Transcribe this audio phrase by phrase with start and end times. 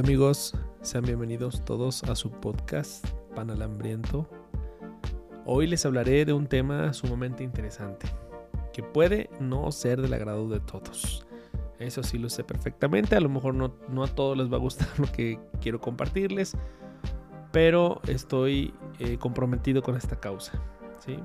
[0.00, 4.26] Hola amigos, sean bienvenidos todos a su podcast Panal Hambriento.
[5.44, 8.06] Hoy les hablaré de un tema sumamente interesante,
[8.72, 11.26] que puede no ser del agrado de todos.
[11.78, 14.60] Eso sí lo sé perfectamente, a lo mejor no, no a todos les va a
[14.60, 16.56] gustar lo que quiero compartirles,
[17.52, 20.52] pero estoy eh, comprometido con esta causa.
[21.04, 21.18] ¿sí?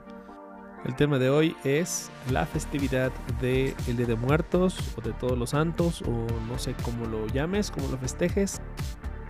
[0.85, 5.49] El tema de hoy es la festividad del Día de Muertos o de Todos los
[5.49, 8.61] Santos o no sé cómo lo llames, cómo lo festejes.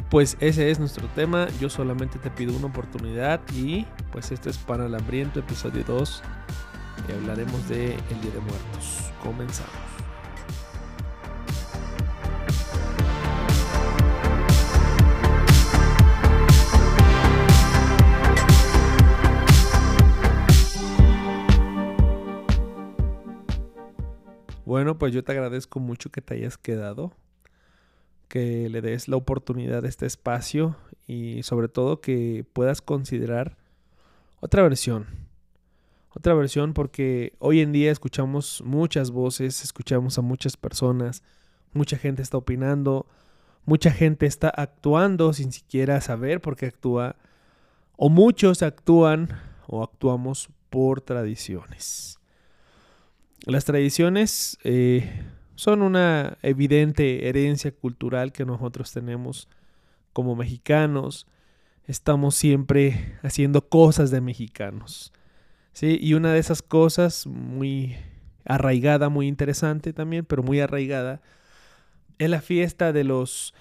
[0.10, 1.48] Pues ese es nuestro tema.
[1.62, 6.24] Yo solamente te pido una oportunidad y pues esto es para el hambriento episodio 2
[7.08, 9.12] y hablaremos de el Día de Muertos.
[9.24, 9.95] Comenzamos.
[24.66, 27.14] Bueno, pues yo te agradezco mucho que te hayas quedado,
[28.28, 33.58] que le des la oportunidad a este espacio y sobre todo que puedas considerar
[34.40, 35.06] otra versión.
[36.10, 41.22] Otra versión porque hoy en día escuchamos muchas voces, escuchamos a muchas personas,
[41.72, 43.06] mucha gente está opinando,
[43.66, 47.18] mucha gente está actuando sin siquiera saber por qué actúa,
[47.98, 49.30] o muchos actúan
[49.68, 52.18] o actuamos por tradiciones.
[53.46, 59.48] Las tradiciones eh, son una evidente herencia cultural que nosotros tenemos
[60.14, 61.28] como mexicanos.
[61.86, 65.14] Estamos siempre haciendo cosas de mexicanos.
[65.74, 66.00] ¿sí?
[66.02, 67.96] Y una de esas cosas muy
[68.46, 71.22] arraigada, muy interesante también, pero muy arraigada,
[72.18, 73.54] es la fiesta de los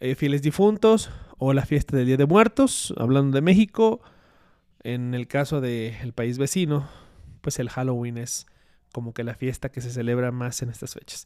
[0.00, 4.00] eh, fieles difuntos o la fiesta del Día de Muertos, hablando de México.
[4.82, 6.88] En el caso del país vecino,
[7.42, 8.46] pues el Halloween es
[8.92, 11.24] como que la fiesta que se celebra más en estas fechas.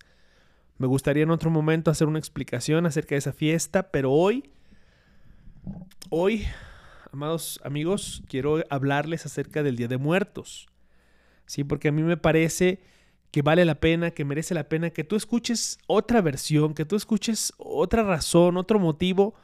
[0.79, 4.51] Me gustaría en otro momento hacer una explicación acerca de esa fiesta, pero hoy,
[6.11, 6.47] hoy,
[7.13, 10.67] amados amigos, quiero hablarles acerca del Día de Muertos.
[11.47, 12.81] Sí, porque a mí me parece
[13.31, 16.97] que vale la pena, que merece la pena que tú escuches otra versión, que tú
[16.97, 19.35] escuches otra razón, otro motivo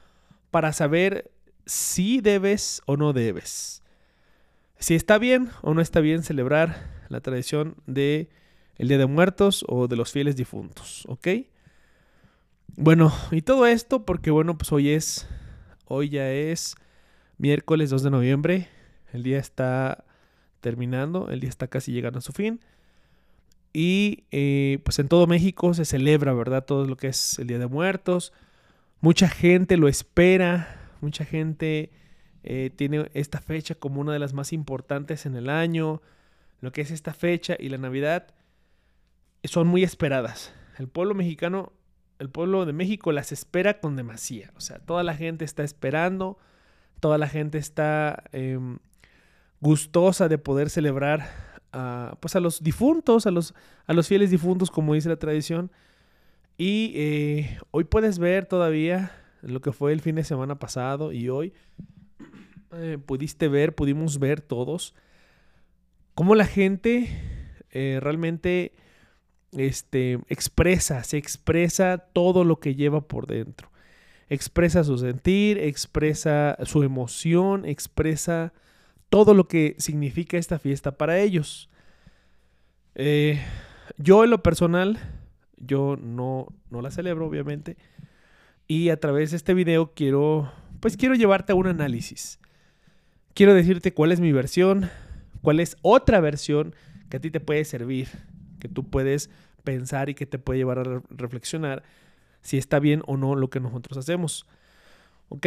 [0.50, 1.30] para saber
[1.66, 3.82] si debes o no debes.
[4.78, 8.28] Si está bien o no está bien celebrar la tradición de
[8.76, 11.28] el Día de Muertos o de los fieles difuntos, ¿ok?
[12.76, 15.28] Bueno, y todo esto porque, bueno, pues hoy es,
[15.86, 16.76] hoy ya es
[17.38, 18.68] miércoles 2 de noviembre,
[19.12, 20.04] el día está
[20.60, 22.60] terminando, el día está casi llegando a su fin.
[23.72, 26.64] Y eh, pues en todo México se celebra, ¿verdad?
[26.64, 28.32] Todo lo que es el Día de Muertos.
[29.00, 31.90] Mucha gente lo espera, mucha gente
[32.44, 36.00] eh, tiene esta fecha como una de las más importantes en el año
[36.60, 38.34] lo que es esta fecha y la Navidad
[39.44, 40.52] son muy esperadas.
[40.78, 41.72] El pueblo mexicano,
[42.18, 44.52] el pueblo de México las espera con demasía.
[44.56, 46.38] O sea, toda la gente está esperando,
[47.00, 48.78] toda la gente está em,
[49.60, 51.28] gustosa de poder celebrar
[51.72, 53.54] a, pues a los difuntos, a los,
[53.86, 55.70] a los fieles difuntos, como dice la tradición.
[56.56, 61.28] Y eh, hoy puedes ver todavía lo que fue el fin de semana pasado y
[61.28, 61.52] hoy
[62.72, 64.94] eh, pudiste ver, pudimos ver todos
[66.18, 67.08] cómo la gente
[67.70, 68.72] eh, realmente
[69.52, 73.70] este, expresa, se expresa todo lo que lleva por dentro.
[74.28, 78.52] Expresa su sentir, expresa su emoción, expresa
[79.10, 81.70] todo lo que significa esta fiesta para ellos.
[82.96, 83.40] Eh,
[83.96, 84.98] yo en lo personal,
[85.56, 87.76] yo no, no la celebro obviamente.
[88.66, 92.40] Y a través de este video quiero, pues quiero llevarte a un análisis.
[93.34, 94.90] Quiero decirte cuál es mi versión,
[95.48, 96.74] cuál es otra versión
[97.08, 98.08] que a ti te puede servir,
[98.60, 99.30] que tú puedes
[99.64, 101.84] pensar y que te puede llevar a reflexionar
[102.42, 104.46] si está bien o no lo que nosotros hacemos.
[105.30, 105.46] ¿Ok?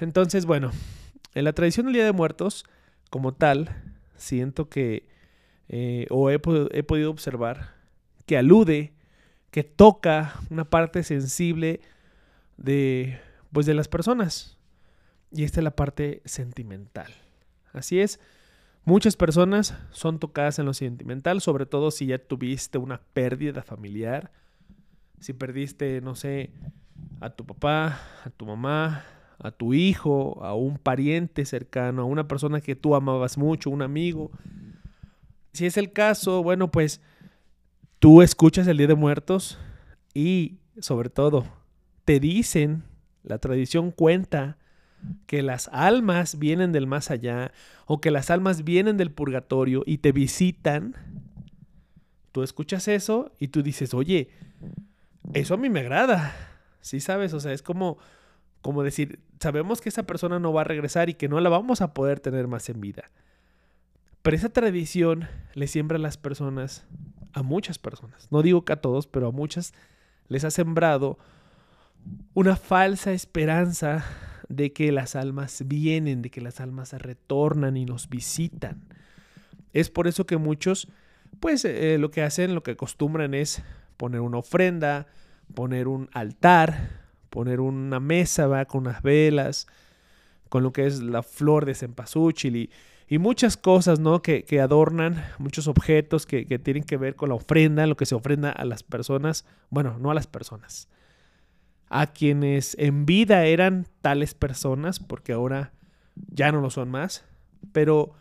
[0.00, 0.70] Entonces, bueno,
[1.34, 2.64] en la tradición del Día de Muertos,
[3.10, 3.76] como tal,
[4.16, 5.06] siento que,
[5.68, 6.40] eh, o he,
[6.70, 7.74] he podido observar,
[8.24, 8.94] que alude,
[9.50, 11.82] que toca una parte sensible
[12.56, 13.20] de,
[13.52, 14.56] pues, de las personas.
[15.30, 17.12] Y esta es la parte sentimental.
[17.74, 18.18] Así es,
[18.84, 24.32] Muchas personas son tocadas en lo sentimental, sobre todo si ya tuviste una pérdida familiar,
[25.20, 26.50] si perdiste, no sé,
[27.20, 29.04] a tu papá, a tu mamá,
[29.38, 33.82] a tu hijo, a un pariente cercano, a una persona que tú amabas mucho, un
[33.82, 34.32] amigo.
[35.52, 37.00] Si es el caso, bueno, pues
[38.00, 39.58] tú escuchas el Día de Muertos
[40.12, 41.44] y sobre todo
[42.04, 42.82] te dicen,
[43.22, 44.58] la tradición cuenta
[45.26, 47.52] que las almas vienen del más allá
[47.86, 50.94] o que las almas vienen del purgatorio y te visitan,
[52.32, 54.30] tú escuchas eso y tú dices, oye,
[55.34, 56.34] eso a mí me agrada.
[56.80, 57.98] Sí, sabes, o sea, es como,
[58.60, 61.80] como decir, sabemos que esa persona no va a regresar y que no la vamos
[61.80, 63.04] a poder tener más en vida.
[64.22, 66.86] Pero esa tradición le siembra a las personas,
[67.32, 69.72] a muchas personas, no digo que a todos, pero a muchas
[70.28, 71.18] les ha sembrado
[72.34, 74.04] una falsa esperanza
[74.52, 78.82] de que las almas vienen, de que las almas retornan y nos visitan.
[79.72, 80.88] Es por eso que muchos,
[81.40, 83.62] pues eh, lo que hacen, lo que acostumbran es
[83.96, 85.06] poner una ofrenda,
[85.54, 86.90] poner un altar,
[87.30, 89.66] poner una mesa con unas velas,
[90.50, 92.70] con lo que es la flor de cempasúchil y,
[93.08, 94.20] y muchas cosas ¿no?
[94.20, 98.04] que, que adornan, muchos objetos que, que, tienen que ver con la ofrenda, lo que
[98.04, 100.88] se ofrenda a las personas, bueno, no a las personas,
[101.92, 105.72] a quienes en vida eran tales personas, porque ahora
[106.16, 107.24] ya no lo son más,
[107.72, 108.14] pero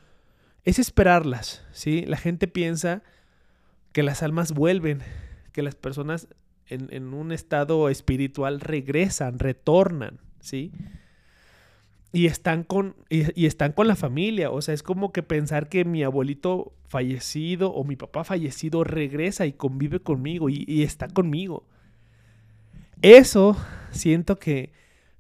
[0.64, 2.06] es esperarlas, ¿sí?
[2.06, 3.02] La gente piensa
[3.94, 5.00] que las almas vuelven,
[5.54, 6.28] que las personas
[6.68, 10.72] en, un estado espiritual regresan, retornan, ¿sí?
[12.14, 14.52] Y están, con, y, están con la familia.
[14.52, 19.46] O sea, es como que pensar que mi abuelito fallecido o mi papá fallecido regresa
[19.46, 21.66] y convive conmigo y, está conmigo.
[23.02, 23.58] Eso
[23.92, 24.72] siento que,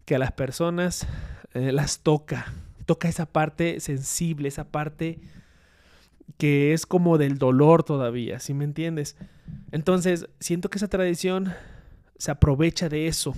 [0.05, 1.07] que a las personas
[1.53, 2.53] eh, las toca.
[2.85, 5.19] Toca esa parte sensible, esa parte
[6.37, 9.15] que es como del dolor todavía, ¿sí me entiendes?
[9.71, 11.53] Entonces, siento que esa tradición
[12.17, 13.35] se aprovecha de eso.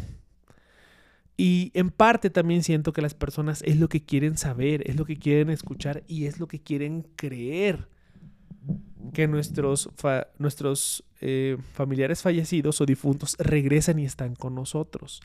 [1.36, 5.06] Y en parte también siento que las personas es lo que quieren saber, es lo
[5.06, 7.88] que quieren escuchar y es lo que quieren creer.
[9.12, 9.90] Que nuestros,
[10.38, 15.22] nuestros eh, familiares fallecidos o difuntos regresan y están con nosotros.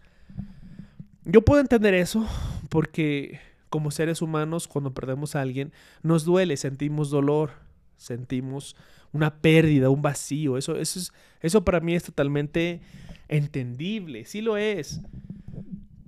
[1.25, 2.27] Yo puedo entender eso
[2.69, 3.39] porque
[3.69, 5.73] como seres humanos cuando perdemos a alguien
[6.03, 7.51] nos duele, sentimos dolor,
[7.97, 8.77] sentimos
[9.13, 10.57] una pérdida, un vacío.
[10.57, 12.81] Eso, eso, es, eso para mí es totalmente
[13.29, 15.01] entendible, sí lo es.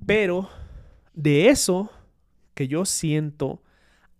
[0.06, 0.49] Pero
[1.14, 1.90] de eso
[2.55, 3.62] que yo siento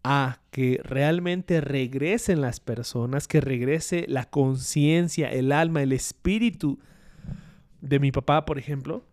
[0.03, 6.79] a que realmente regresen las personas, que regrese la conciencia, el alma, el espíritu
[7.81, 9.05] de mi papá, por ejemplo,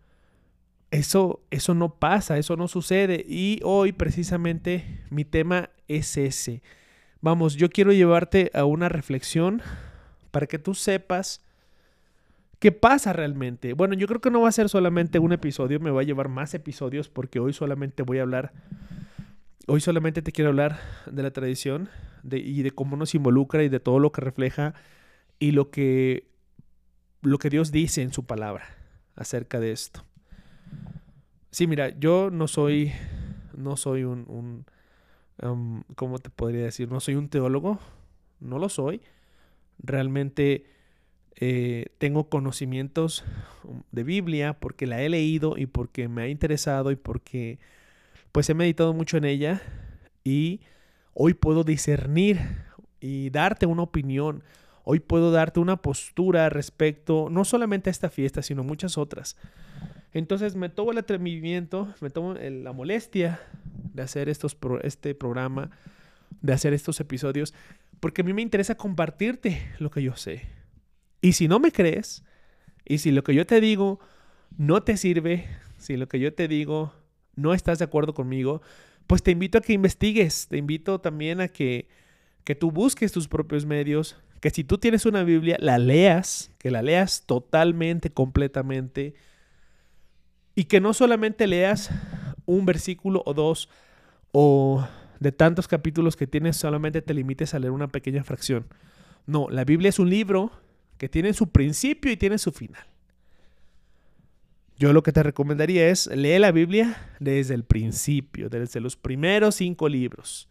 [0.90, 3.24] eso, eso no pasa, eso no sucede.
[3.28, 6.62] Y hoy precisamente mi tema es ese.
[7.20, 9.60] Vamos, yo quiero llevarte a una reflexión
[10.30, 11.42] para que tú sepas
[12.58, 13.72] qué pasa realmente.
[13.72, 16.28] Bueno, yo creo que no va a ser solamente un episodio, me va a llevar
[16.28, 18.52] más episodios porque hoy solamente voy a hablar,
[19.68, 21.88] hoy solamente te quiero hablar de la tradición
[22.30, 24.74] y de cómo nos involucra y de todo lo que refleja
[25.38, 26.28] y lo que,
[27.22, 28.64] lo que Dios dice en su palabra
[29.14, 30.04] acerca de esto.
[31.50, 32.92] Sí, mira, yo no soy,
[33.56, 34.64] no soy un
[35.94, 36.90] ¿cómo te podría decir?
[36.90, 37.78] No soy un teólogo,
[38.40, 39.00] no lo soy.
[39.78, 40.66] Realmente
[41.36, 43.24] eh, tengo conocimientos
[43.64, 47.58] um, de Biblia porque la he leído y porque me ha interesado y porque
[48.38, 49.60] pues he meditado mucho en ella
[50.22, 50.60] y
[51.12, 52.38] hoy puedo discernir
[53.00, 54.44] y darte una opinión.
[54.84, 59.36] Hoy puedo darte una postura respecto no solamente a esta fiesta, sino muchas otras.
[60.12, 63.40] Entonces me tomo el atrevimiento, me tomo la molestia
[63.92, 65.72] de hacer estos este programa,
[66.40, 67.54] de hacer estos episodios,
[67.98, 70.42] porque a mí me interesa compartirte lo que yo sé.
[71.20, 72.22] Y si no me crees,
[72.84, 73.98] y si lo que yo te digo
[74.56, 76.94] no te sirve, si lo que yo te digo
[77.38, 78.60] no estás de acuerdo conmigo,
[79.06, 81.88] pues te invito a que investigues, te invito también a que,
[82.44, 86.70] que tú busques tus propios medios, que si tú tienes una Biblia, la leas, que
[86.70, 89.14] la leas totalmente, completamente,
[90.54, 91.90] y que no solamente leas
[92.44, 93.68] un versículo o dos
[94.32, 94.86] o
[95.20, 98.66] de tantos capítulos que tienes solamente te limites a leer una pequeña fracción.
[99.26, 100.50] No, la Biblia es un libro
[100.96, 102.87] que tiene su principio y tiene su final.
[104.78, 109.56] Yo lo que te recomendaría es leer la Biblia desde el principio, desde los primeros
[109.56, 110.48] cinco libros.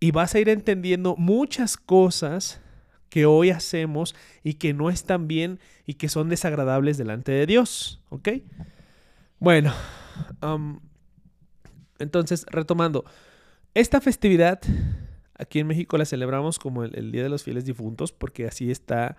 [0.00, 2.60] Y vas a ir entendiendo muchas cosas
[3.10, 8.02] que hoy hacemos y que no están bien y que son desagradables delante de Dios.
[8.10, 8.28] ¿Ok?
[9.38, 9.72] Bueno,
[11.98, 13.04] entonces, retomando,
[13.74, 14.60] esta festividad
[15.34, 19.16] aquí en México la celebramos como el, Día de los Fieles Difuntos, porque así está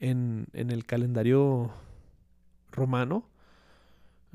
[0.00, 1.70] en, el calendario
[2.72, 3.28] romano,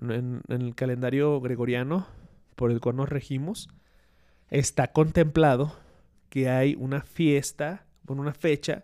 [0.01, 2.07] en, el calendario gregoriano
[2.55, 3.69] por el cual nos regimos,
[4.49, 5.75] está contemplado
[6.29, 8.83] que hay una fiesta, bueno, una fecha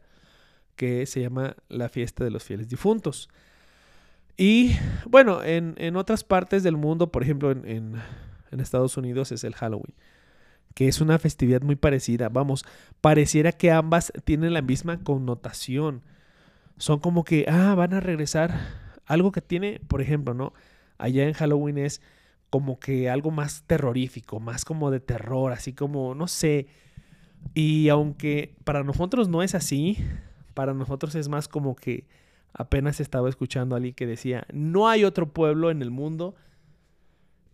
[0.76, 3.30] que se llama la fiesta de los fieles difuntos.
[4.38, 8.02] Y bueno, en, en otras partes del mundo, por ejemplo en,
[8.56, 9.94] en Estados Unidos es el Halloween,
[10.74, 12.30] que es una festividad muy parecida.
[12.30, 12.66] Vamos,
[13.02, 16.02] pareciera que ambas tienen la misma connotación.
[16.78, 18.86] Son como que, ah, van a regresar.
[19.06, 20.54] Algo que tiene, por ejemplo, ¿no?
[20.98, 22.02] Allá en Halloween es
[22.50, 26.68] como que algo más terrorífico, más como de terror, así como, no sé.
[27.54, 29.98] Y aunque para nosotros no es así,
[30.54, 32.08] para nosotros es más como que
[32.54, 36.36] apenas estaba escuchando a alguien que decía, no hay otro pueblo en el mundo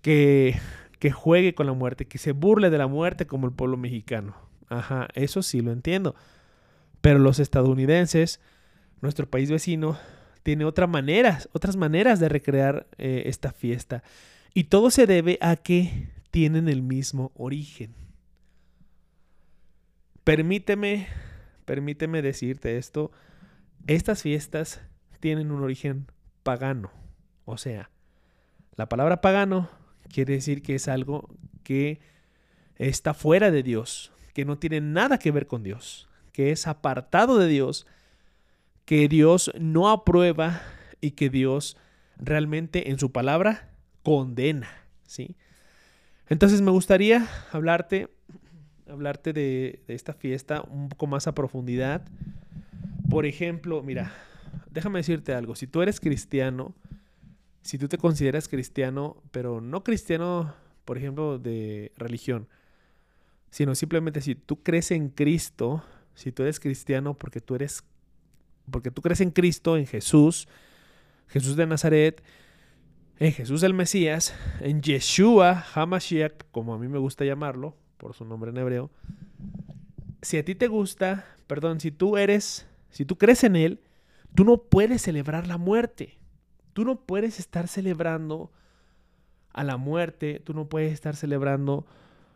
[0.02, 0.60] que,
[1.00, 4.36] que juegue con la muerte, que se burle de la muerte como el pueblo mexicano.
[4.70, 6.16] Ajá, eso sí lo entiendo.
[7.02, 8.40] Pero los estadounidenses,
[9.02, 9.98] nuestro país vecino,
[10.44, 14.04] tiene otra manera, otras maneras de recrear eh, esta fiesta.
[14.54, 17.94] Y todo se debe a que tienen el mismo origen.
[20.24, 21.08] Permíteme,
[21.66, 23.12] permíteme decirte esto.
[23.88, 24.82] Estas fiestas
[25.20, 26.08] tienen un origen
[26.44, 26.92] pagano.
[27.46, 27.90] O sea,
[28.76, 29.70] la palabra pagano
[30.12, 31.30] quiere decir que es algo
[31.64, 32.02] que
[32.76, 37.38] está fuera de Dios, que no tiene nada que ver con Dios, que es apartado
[37.38, 37.86] de Dios
[38.86, 40.62] que Dios no aprueba
[41.00, 41.78] y que Dios
[42.18, 43.70] realmente en su palabra
[44.04, 44.70] condena,
[45.06, 45.36] ¿sí?
[46.30, 48.10] Entonces me gustaría hablarte,
[48.88, 52.08] hablarte de, esta fiesta un poco más a profundidad.
[53.10, 54.14] Por ejemplo, mira,
[54.70, 56.74] déjame decirte algo, si tú eres cristiano,
[57.62, 60.54] si tú te consideras cristiano, pero no cristiano,
[60.86, 62.48] por ejemplo, de religión,
[63.50, 65.84] sino simplemente si tú crees en Cristo,
[66.16, 67.84] si tú eres cristiano porque tú eres
[68.72, 70.48] porque tú crees en Cristo, en Jesús,
[71.28, 72.24] Jesús de Nazaret,
[73.20, 78.26] en Jesús el Mesías, en Yeshua Hamashiach, como a mí me gusta llamarlo, por su
[78.26, 78.90] nombre en hebreo.
[80.24, 83.80] Si a ti te gusta, perdón, si tú eres, si tú crees en Él,
[84.34, 86.18] tú no puedes celebrar la muerte.
[86.74, 88.52] Tú no puedes estar celebrando
[89.54, 91.86] a la muerte, tú no puedes estar celebrando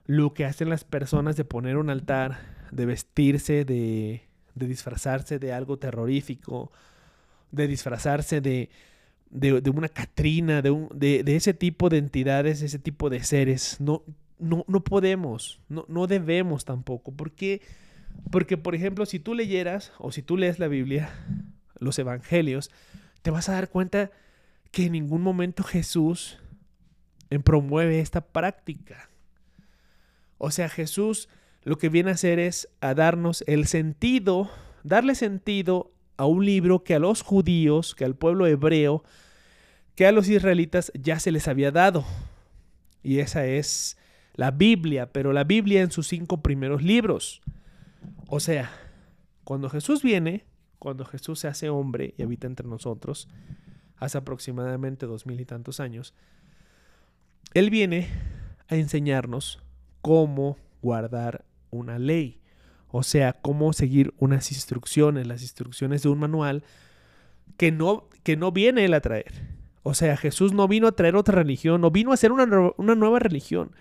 [0.05, 2.37] lo que hacen las personas de poner un altar,
[2.71, 6.71] de vestirse, de de disfrazarse de algo terrorífico,
[7.51, 8.69] de disfrazarse de,
[9.29, 13.77] de, una Catrina, de, un, de, ese tipo de entidades, ese tipo de seres.
[13.79, 14.03] No,
[14.39, 17.11] no, no podemos, no, no debemos tampoco.
[17.11, 17.61] ¿Por qué?
[18.31, 21.09] Porque, por ejemplo, si tú leyeras o si tú lees la Biblia,
[21.79, 22.71] los evangelios,
[23.21, 24.11] te vas a dar cuenta
[24.71, 26.39] que en ningún momento Jesús
[27.43, 29.09] promueve esta práctica.
[30.37, 31.27] O sea, Jesús
[31.65, 34.49] lo que viene a hacer es a darnos el sentido,
[34.83, 39.03] darle sentido a un libro que a los judíos, que al pueblo hebreo,
[39.95, 42.05] que a los israelitas ya se les había dado.
[43.01, 43.97] Y esa es
[44.35, 47.41] la Biblia, pero la Biblia en sus cinco primeros libros.
[48.27, 48.71] O sea,
[49.43, 50.45] cuando Jesús viene,
[50.77, 53.27] cuando Jesús se hace hombre y habita entre nosotros,
[53.97, 56.13] hace aproximadamente dos mil y tantos años,
[57.55, 58.07] Él viene
[58.67, 59.63] a enseñarnos
[60.01, 61.43] cómo guardar
[61.75, 62.39] una ley.
[62.89, 66.63] O sea, cómo seguir unas instrucciones, las instrucciones de un manual
[67.57, 69.31] que no, que no viene él a traer.
[69.83, 72.95] O sea, Jesús no vino a traer otra religión, no vino a hacer una, una
[72.95, 73.71] nueva religión.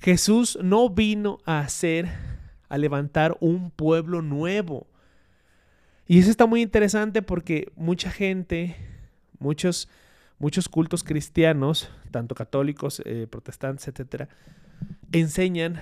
[0.00, 2.08] Jesús no vino a hacer,
[2.68, 4.88] a levantar un pueblo nuevo.
[6.08, 8.76] Y eso está muy interesante porque mucha gente,
[9.38, 9.88] muchos,
[10.38, 14.28] muchos cultos cristianos, tanto católicos, eh, protestantes, etcétera,
[15.12, 15.80] enseñan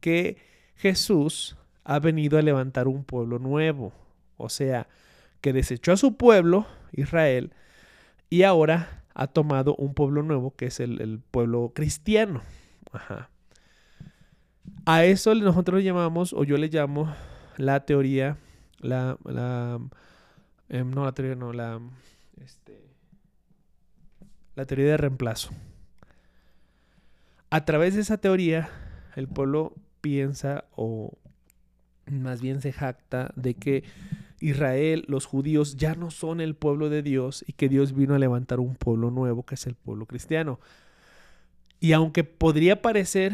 [0.00, 0.38] que
[0.78, 3.92] Jesús ha venido a levantar un pueblo nuevo,
[4.36, 4.86] o sea,
[5.40, 7.52] que desechó a su pueblo, Israel,
[8.30, 12.42] y ahora ha tomado un pueblo nuevo, que es el, pueblo cristiano.
[14.86, 17.12] A eso nosotros llamamos, o yo le llamo,
[17.56, 18.38] la teoría,
[18.78, 19.80] la, la
[20.68, 21.80] em, no la teoría, no, la,
[22.40, 22.80] este,
[24.54, 25.50] la teoría de reemplazo.
[27.50, 28.70] A través de esa teoría,
[29.16, 31.18] el pueblo piensa o
[32.06, 33.84] más bien se jacta de que
[34.40, 38.18] Israel, los judíos, ya no son el pueblo de Dios y que Dios vino a
[38.18, 40.60] levantar un pueblo nuevo que es el pueblo cristiano.
[41.80, 43.32] Y aunque podría parecer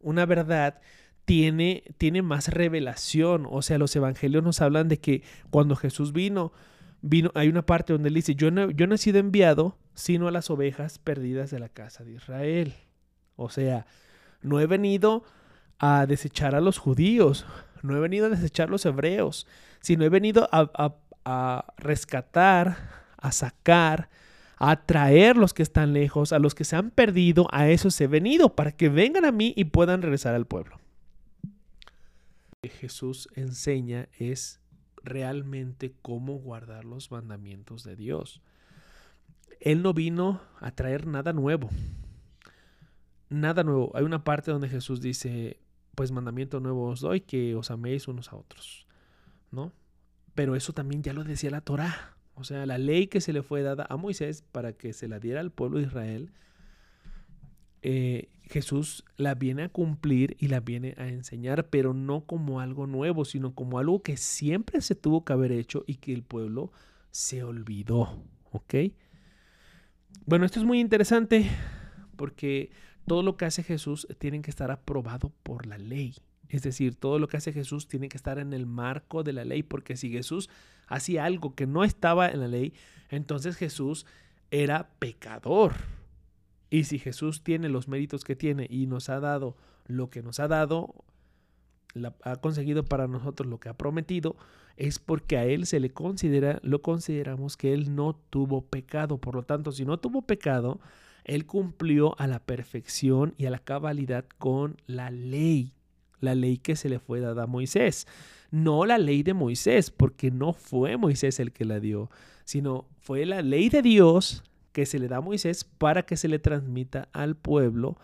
[0.00, 0.80] una verdad,
[1.24, 3.46] tiene, tiene más revelación.
[3.50, 6.52] O sea, los evangelios nos hablan de que cuando Jesús vino,
[7.02, 10.26] vino, hay una parte donde él dice, yo no, yo no he sido enviado sino
[10.26, 12.74] a las ovejas perdidas de la casa de Israel.
[13.36, 13.86] O sea,
[14.40, 15.24] no he venido
[15.82, 17.44] a desechar a los judíos,
[17.82, 19.48] no he venido a desechar a los hebreos,
[19.80, 20.94] sino he venido a,
[21.76, 24.08] rescatar, a sacar,
[24.58, 28.06] a traer los que están lejos, a los que se han perdido, a esos he
[28.06, 30.78] venido, para que vengan a mí y puedan regresar al pueblo.
[31.42, 34.60] Lo que Jesús enseña es
[35.02, 38.40] realmente cómo guardar los mandamientos de Dios.
[39.58, 41.70] Él no vino a traer nada nuevo.
[43.30, 43.90] Nada nuevo.
[43.96, 45.58] Hay una parte donde Jesús dice,
[45.94, 48.86] pues mandamiento nuevo os doy, que os améis unos a otros,
[49.50, 49.72] ¿no?
[50.34, 53.42] Pero eso también ya lo decía la Torá, o sea, la ley que se le
[53.42, 56.32] fue dada a Moisés para que se la diera al pueblo de Israel,
[57.82, 62.86] eh, Jesús la viene a cumplir y la viene a enseñar, pero no como algo
[62.86, 66.72] nuevo, sino como algo que siempre se tuvo que haber hecho y que el pueblo
[67.10, 68.22] se olvidó.
[68.50, 68.74] ¿Ok?
[70.26, 71.50] Bueno, esto es muy interesante
[72.16, 72.70] porque
[73.06, 76.16] todo lo que hace Jesús tiene que estar aprobado por la ley.
[76.48, 79.44] Es decir, todo lo que hace Jesús tiene que estar en el marco de la
[79.44, 80.50] ley, porque si Jesús
[80.86, 82.74] hacía algo que no estaba en la ley,
[83.08, 84.06] entonces Jesús
[84.50, 85.72] era pecador.
[86.68, 89.56] Y si Jesús tiene los méritos que tiene y nos ha dado
[89.86, 90.94] lo que nos ha dado,
[92.22, 94.36] ha conseguido para nosotros lo que ha prometido,
[94.76, 99.18] es porque a Él se le considera, lo consideramos que Él no tuvo pecado.
[99.18, 100.80] Por lo tanto, si no tuvo pecado,
[101.24, 105.72] Él cumplió a la perfección y a la cabalidad con la ley,
[106.20, 108.06] la ley que se le fue dada a Moisés.
[108.50, 112.10] No la ley de Moisés, porque no fue Moisés el que la dio,
[112.44, 116.28] sino fue la ley de Dios que se le da a Moisés para que se
[116.28, 117.96] le transmita al pueblo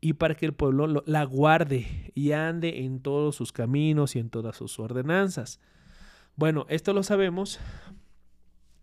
[0.00, 4.30] y para que el pueblo la guarde y ande en todos sus caminos y en
[4.30, 5.60] todas sus ordenanzas.
[6.36, 7.60] Bueno, esto lo sabemos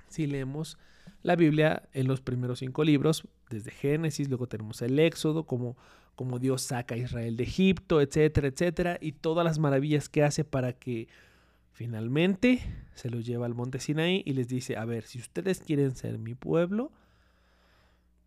[0.07, 0.77] si leemos
[1.21, 5.77] la Biblia en los primeros cinco libros, desde Génesis, luego tenemos el Éxodo, como,
[6.15, 10.43] como Dios saca a Israel de Egipto, etcétera, etcétera, y todas las maravillas que hace
[10.43, 11.07] para que
[11.71, 12.61] finalmente
[12.93, 16.17] se los lleva al monte Sinaí y les dice, a ver, si ustedes quieren ser
[16.17, 16.91] mi pueblo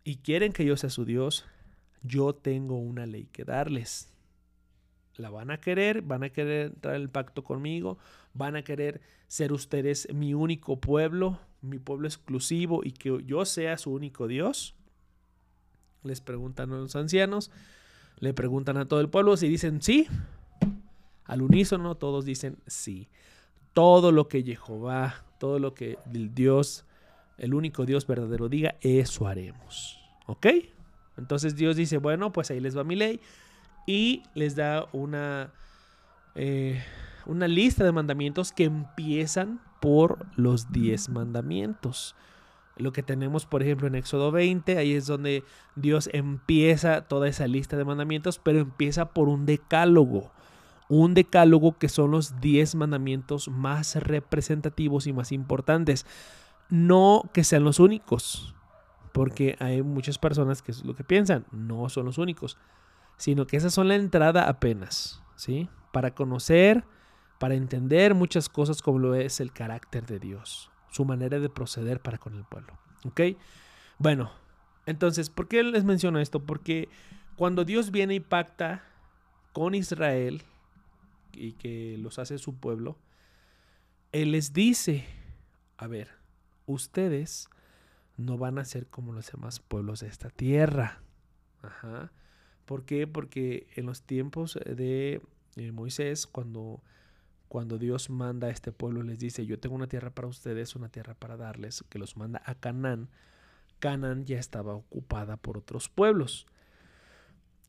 [0.03, 1.45] y quieren que yo sea su Dios,
[2.03, 4.09] yo tengo una ley que darles.
[5.15, 7.97] La van a querer, van a querer entrar en el pacto conmigo,
[8.33, 13.77] van a querer ser ustedes mi único pueblo, mi pueblo exclusivo y que yo sea
[13.77, 14.75] su único Dios.
[16.03, 17.49] Les preguntan a los ancianos,
[18.19, 20.07] le preguntan a todo el pueblo si dicen sí.
[21.25, 23.07] Al unísono todos dicen sí.
[23.71, 26.85] Todo lo que Jehová, todo lo que el Dios,
[27.37, 29.99] el único Dios verdadero diga, eso haremos.
[30.27, 30.47] ¿Ok?
[31.17, 33.19] Entonces Dios dice, bueno, pues ahí les va mi ley
[33.87, 35.53] y les da una,
[36.35, 36.83] eh,
[37.25, 42.15] una lista de mandamientos que empiezan por los 10 mandamientos.
[42.77, 45.43] Lo que tenemos, por ejemplo, en Éxodo 20, ahí es donde
[45.75, 50.31] Dios empieza toda esa lista de mandamientos, pero empieza por un decálogo.
[50.87, 56.05] Un decálogo que son los 10 mandamientos más representativos y más importantes.
[56.69, 58.55] No que sean los únicos,
[59.11, 62.57] porque hay muchas personas que es lo que piensan, no son los únicos,
[63.17, 65.67] sino que esas son la entrada apenas, ¿sí?
[65.91, 66.85] Para conocer,
[67.43, 71.99] para entender muchas cosas como lo es el carácter de Dios, su manera de proceder
[71.99, 73.19] para con el pueblo, ¿ok?
[73.97, 74.31] Bueno,
[74.85, 76.39] entonces, ¿por qué les menciono esto?
[76.39, 76.87] Porque
[77.35, 78.85] cuando Dios viene y pacta
[79.51, 80.43] con Israel
[81.33, 82.97] y que los hace su pueblo,
[84.13, 85.05] Él les dice,
[85.75, 86.11] a ver,
[86.65, 87.49] ustedes
[88.15, 91.01] no van a ser como los demás pueblos de esta tierra.
[91.61, 92.09] Ajá.
[92.63, 93.05] ¿Por qué?
[93.05, 95.21] Porque en los tiempos de
[95.57, 96.81] eh, Moisés, cuando,
[97.53, 100.89] cuando Dios manda a este pueblo, les dice, yo tengo una tierra para ustedes, una
[100.89, 103.09] tierra para darles, que los manda a Canaán,
[103.77, 106.47] Canaán ya estaba ocupada por otros pueblos.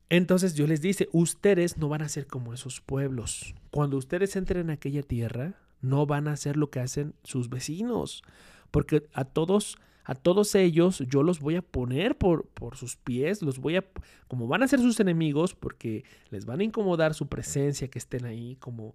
[0.09, 3.55] Entonces Dios les dice, ustedes no van a ser como esos pueblos.
[3.71, 8.23] Cuando ustedes entren en aquella tierra, no van a hacer lo que hacen sus vecinos,
[8.71, 13.43] porque a todos a todos ellos yo los voy a poner por, por, sus pies,
[13.43, 13.85] los voy a,
[14.29, 18.25] como van a ser sus enemigos, porque les van a incomodar su presencia que estén
[18.25, 18.95] ahí, como,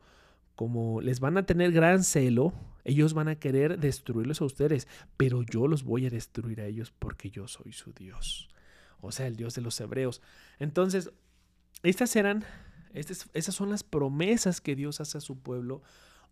[0.59, 2.51] como les van a tener gran celo,
[2.83, 6.91] ellos van a querer destruirlos a ustedes, pero yo los voy a destruir a ellos
[6.91, 8.49] porque yo soy su Dios,
[8.99, 10.21] o sea, el Dios de los hebreos.
[10.59, 11.11] Entonces,
[11.81, 12.43] estas eran,
[12.93, 15.81] estas, esas son las promesas que Dios hace a su pueblo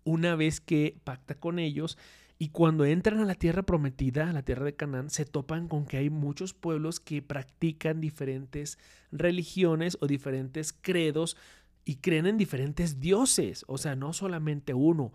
[0.03, 1.97] una vez que pacta con ellos
[2.37, 5.85] y cuando entran a la tierra prometida, a la tierra de Canaán, se topan con
[5.85, 8.77] que hay muchos pueblos que practican diferentes
[9.09, 11.37] religiones o diferentes credos
[11.87, 13.63] y creen en diferentes dioses.
[13.67, 15.13] O sea, no solamente uno.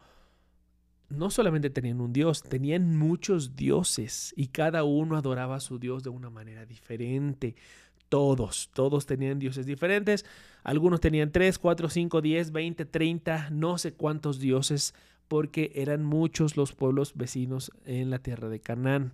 [1.10, 6.02] No solamente tenían un dios, tenían muchos dioses y cada uno adoraba a su dios
[6.02, 7.56] de una manera diferente.
[8.08, 10.24] Todos, todos tenían dioses diferentes.
[10.64, 14.94] Algunos tenían 3, 4, 5, 10, 20, 30, no sé cuántos dioses
[15.28, 19.12] porque eran muchos los pueblos vecinos en la tierra de Canaán.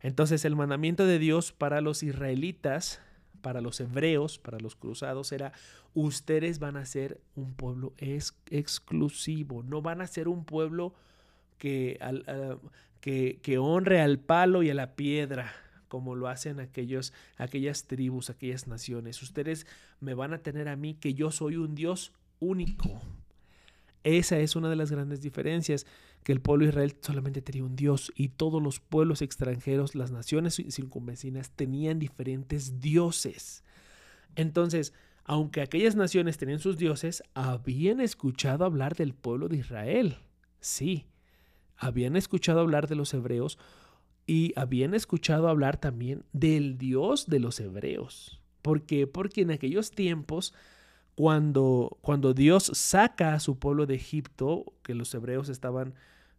[0.00, 3.00] Entonces el mandamiento de Dios para los israelitas,
[3.40, 5.52] para los hebreos, para los cruzados, era,
[5.94, 10.94] ustedes van a ser un pueblo exclusivo, no van a ser un pueblo
[11.58, 11.98] que,
[13.00, 15.52] que, que honre al palo y a la piedra,
[15.88, 19.22] como lo hacen aquellos, aquellas tribus, aquellas naciones.
[19.22, 19.66] Ustedes
[20.00, 23.00] me van a tener a mí que yo soy un Dios único,
[24.02, 25.86] esa es una de las grandes diferencias,
[26.22, 30.10] que el pueblo de Israel solamente tenía un Dios y todos los pueblos extranjeros, las
[30.10, 33.64] naciones circunvecinas, tenían diferentes dioses.
[34.36, 34.92] Entonces,
[35.24, 40.16] aunque aquellas naciones tenían sus dioses, habían escuchado hablar del pueblo de Israel.
[40.60, 41.06] Sí,
[41.76, 43.58] habían escuchado hablar de los hebreos
[44.26, 48.40] y habían escuchado hablar también del Dios de los hebreos.
[48.62, 49.06] ¿Por qué?
[49.06, 50.52] Porque en aquellos tiempos,
[51.20, 55.92] cuando, cuando Dios saca a su pueblo de Egipto, que los hebreos estaban,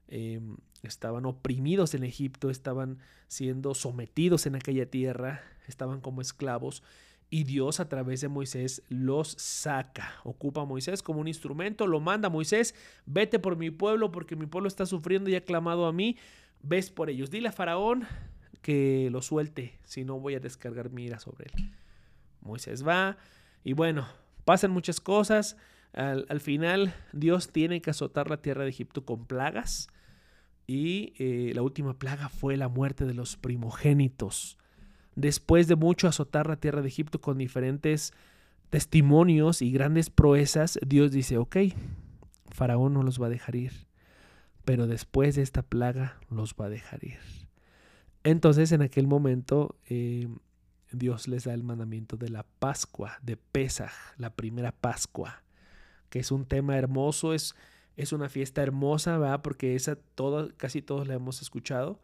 [0.08, 6.82] em, estaban oprimidos en Egipto, estaban siendo sometidos en aquella tierra, estaban como esclavos,
[7.30, 10.16] y Dios a través de Moisés los saca.
[10.24, 12.74] Ocupa a Moisés como un instrumento, lo manda a Moisés,
[13.06, 16.18] vete por mi pueblo porque mi pueblo está sufriendo y ha clamado a mí,
[16.64, 17.30] ves por ellos.
[17.30, 18.08] Dile a Faraón
[18.64, 21.72] que lo suelte, si no voy a descargar mi ira sobre él.
[22.42, 23.20] Moisés va
[23.64, 24.08] y bueno,
[24.46, 25.58] pasan muchas cosas.
[25.94, 29.90] Al, final Dios tiene que azotar la tierra de Egipto con plagas
[30.66, 34.58] y eh, la última plaga fue la muerte de los primogénitos
[35.16, 38.14] después de mucho azotar la tierra de Egipto con diferentes
[38.70, 41.58] testimonios y grandes proezas, Dios dice, ok,
[42.52, 43.74] Faraón no los va a dejar ir,
[44.66, 47.20] pero después de esta plaga los va a dejar ir.
[48.24, 50.28] Entonces en aquel momento eh,
[50.92, 55.44] Dios les da el mandamiento de la Pascua, de Pesaj, la primera Pascua,
[56.10, 57.56] que es un tema hermoso, es,
[57.96, 59.42] es una fiesta hermosa, ¿verdad?
[59.42, 62.00] Porque esa todo, casi todos la hemos escuchado.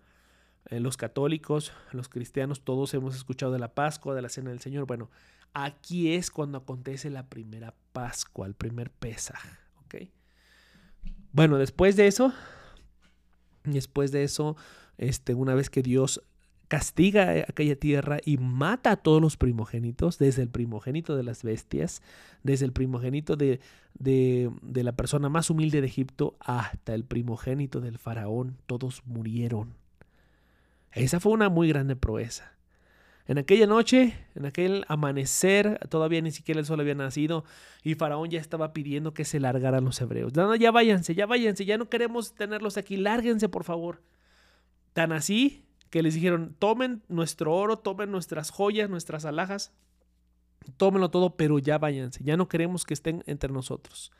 [0.69, 4.59] Eh, los católicos, los cristianos, todos hemos escuchado de la Pascua, de la Cena del
[4.59, 4.85] Señor.
[4.85, 5.09] Bueno,
[5.53, 9.39] aquí es cuando acontece la primera Pascua, el primer Pesaj,
[9.85, 9.95] ¿ok?
[11.31, 12.33] Bueno, después de eso,
[13.63, 14.57] después de eso,
[14.97, 16.21] este, una vez que Dios
[16.67, 22.01] castiga aquella tierra y mata a todos los primogénitos, desde el primogénito de las bestias,
[22.43, 23.59] desde el primogénito de,
[23.99, 29.75] de, la persona más humilde de Egipto hasta el primogénito del faraón, todos murieron.
[30.91, 32.53] Esa fue una muy grande proeza.
[33.27, 37.43] En aquella noche, en aquel amanecer, todavía ni siquiera el sol había nacido
[37.83, 40.33] y Faraón ya estaba pidiendo que se largaran los hebreos.
[40.33, 44.01] No, ya váyanse, ya váyanse, ya no queremos tenerlos aquí, lárguense por favor.
[44.93, 49.71] Tan así que les dijeron, tomen nuestro oro, tomen nuestras joyas, nuestras alhajas,
[50.77, 54.11] tómenlo todo, pero ya váyanse, ya no queremos que estén entre nosotros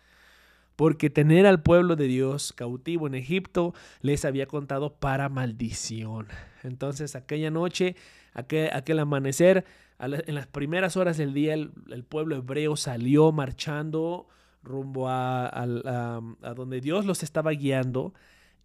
[0.77, 6.27] porque tener al pueblo de Dios cautivo en Egipto les había contado para maldición.
[6.63, 7.95] Entonces aquella noche,
[8.33, 9.65] aquel, amanecer,
[9.99, 14.27] en las primeras horas del día, el, pueblo hebreo salió marchando
[14.61, 18.13] rumbo a, a donde Dios los estaba guiando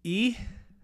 [0.03, 0.37] y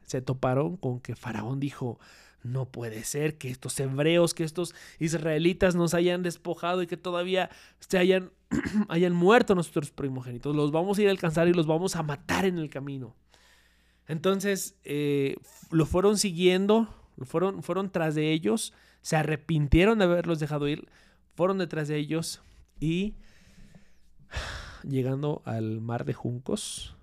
[0.09, 2.01] se toparon con que Faraón dijo,
[2.43, 7.51] no puede ser que estos hebreos, que estos israelitas nos hayan despojado y que todavía
[7.81, 8.31] se hayan,
[8.89, 10.55] hayan muerto nuestros primogénitos.
[10.55, 13.15] Los vamos a ir a alcanzar y los vamos a matar en el camino.
[14.07, 15.37] Entonces eh,
[15.71, 16.89] lo fueron siguiendo,
[17.23, 20.89] fueron, fueron tras de ellos, se arrepintieron de haberlos dejado ir,
[21.35, 22.41] fueron detrás de ellos
[22.81, 23.15] y
[24.83, 26.97] llegando al mar de juncos,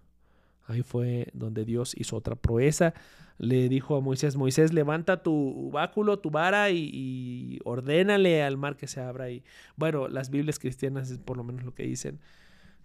[0.68, 2.94] ahí fue donde Dios hizo otra proeza
[3.38, 8.88] le dijo a Moisés, Moisés, levanta tu báculo, tu vara y, ordénale al mar que
[8.88, 9.30] se abra.
[9.30, 9.44] Y
[9.76, 12.20] bueno, las Biblias cristianas es por lo menos lo que dicen,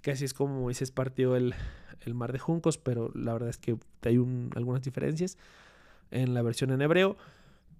[0.02, 1.54] que así es como Moisés partió el,
[2.14, 4.16] mar de juncos, pero la verdad es que hay
[4.56, 5.38] algunas diferencias
[6.10, 7.16] en la versión en hebreo.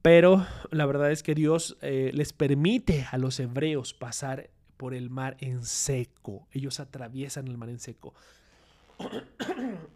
[0.02, 5.10] Pero la verdad es que Dios eh, les permite a los hebreos pasar por el
[5.10, 6.46] mar en seco.
[6.52, 8.14] Ellos atraviesan el mar en seco.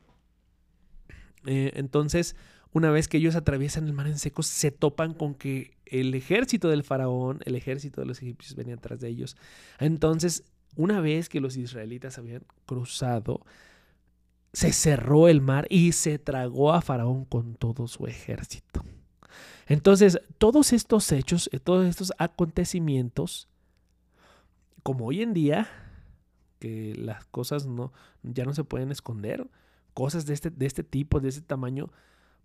[1.47, 2.37] Eh, entonces,
[2.73, 6.71] una vez que ellos atraviesan el mar en seco, se topan con que el ejército
[6.71, 9.37] del faraón, el ejército de los egipcios venía atrás de ellos.
[9.79, 13.43] Entonces, una vez que los israelitas habían cruzado,
[14.53, 18.85] se cerró el mar y se tragó a faraón con todo su ejército.
[19.67, 23.49] Entonces, todos estos hechos, eh, todos estos acontecimientos,
[24.83, 25.69] como hoy en día,
[26.65, 29.47] que las cosas no, ya no se pueden esconder,
[29.93, 31.91] cosas de este, de este tipo, de este tamaño,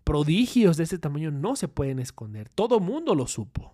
[0.04, 2.50] prodigios de este tamaño no se pueden esconder.
[2.50, 3.72] Todo mundo lo supo.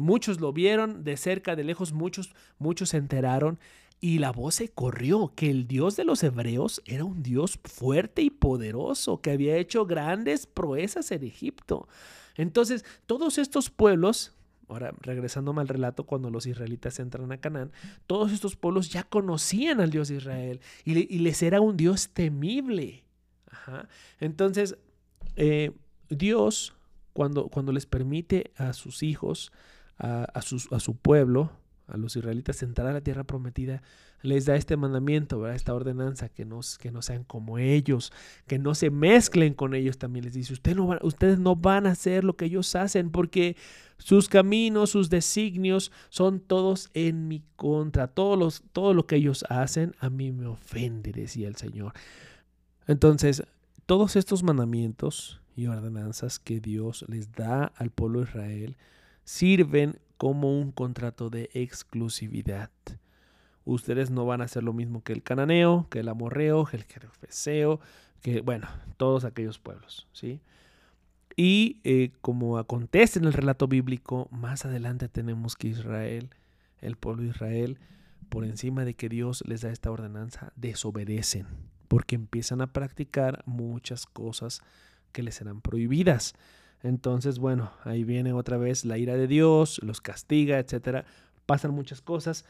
[0.00, 3.58] Muchos lo vieron de cerca, de lejos, muchos, muchos se enteraron
[4.00, 8.22] y la voz se corrió que el Dios de los hebreos era un Dios fuerte
[8.22, 11.88] y poderoso, que había hecho grandes proezas en Egipto.
[12.36, 14.32] Entonces, todos estos pueblos,
[14.72, 17.72] ahora regresándome al relato, cuando los israelitas entran a Canaán,
[18.06, 23.04] todos estos pueblos ya conocían al Dios de Israel y, les era un Dios temible.
[24.18, 24.76] Entonces,
[25.36, 25.72] eh,
[26.08, 26.74] Dios,
[27.12, 29.52] cuando, cuando les permite a sus hijos,
[29.98, 31.52] a, a, su pueblo,
[31.86, 33.82] a los israelitas entrar a la tierra prometida,
[34.22, 35.56] les da este mandamiento, ¿verdad?
[35.56, 38.12] esta ordenanza, que no, que no sean como ellos,
[38.46, 39.98] que no se mezclen con ellos.
[39.98, 43.56] También les dice, Usted no ustedes no van a hacer lo que ellos hacen porque
[43.98, 48.08] sus caminos, sus designios son todos en mi contra.
[48.08, 51.92] Todos los, todo lo que ellos hacen a mí me ofende, decía el Señor.
[52.86, 53.44] Entonces,
[53.86, 58.76] todos estos mandamientos y ordenanzas que Dios les da al pueblo de Israel
[59.24, 62.70] sirven como un contrato de exclusividad.
[63.64, 66.84] Ustedes no van a hacer lo mismo que el cananeo, que el amorreo, que el
[66.84, 67.80] jerefeseo,
[68.20, 70.40] que, bueno, todos aquellos pueblos, ¿sí?
[71.36, 76.30] Y eh, como acontece en el relato bíblico, más adelante tenemos que Israel,
[76.80, 77.78] el pueblo de Israel,
[78.28, 81.46] por encima de que Dios les da esta ordenanza, desobedecen,
[81.88, 84.62] porque empiezan a practicar muchas cosas
[85.12, 86.34] que les serán prohibidas.
[86.82, 91.04] Entonces, bueno, ahí viene otra vez la ira de Dios, los castiga, etcétera.
[91.46, 92.44] Pasan muchas cosas,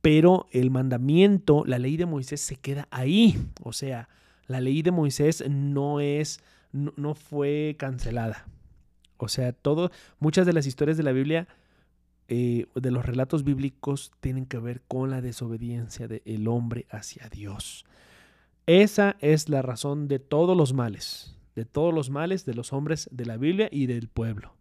[0.00, 3.38] pero el mandamiento, la ley de Moisés se queda ahí.
[3.62, 4.08] O sea,
[4.46, 6.40] la ley de Moisés no es,
[6.72, 8.46] no, fue cancelada.
[9.16, 11.48] O sea, todo, muchas de las historias de la Biblia,
[12.28, 17.84] eh, de los relatos bíblicos, tienen que ver con la desobediencia del hombre hacia Dios.
[18.66, 23.08] Esa es la razón de todos los males de todos los males de los hombres
[23.10, 24.54] de la Biblia y del pueblo.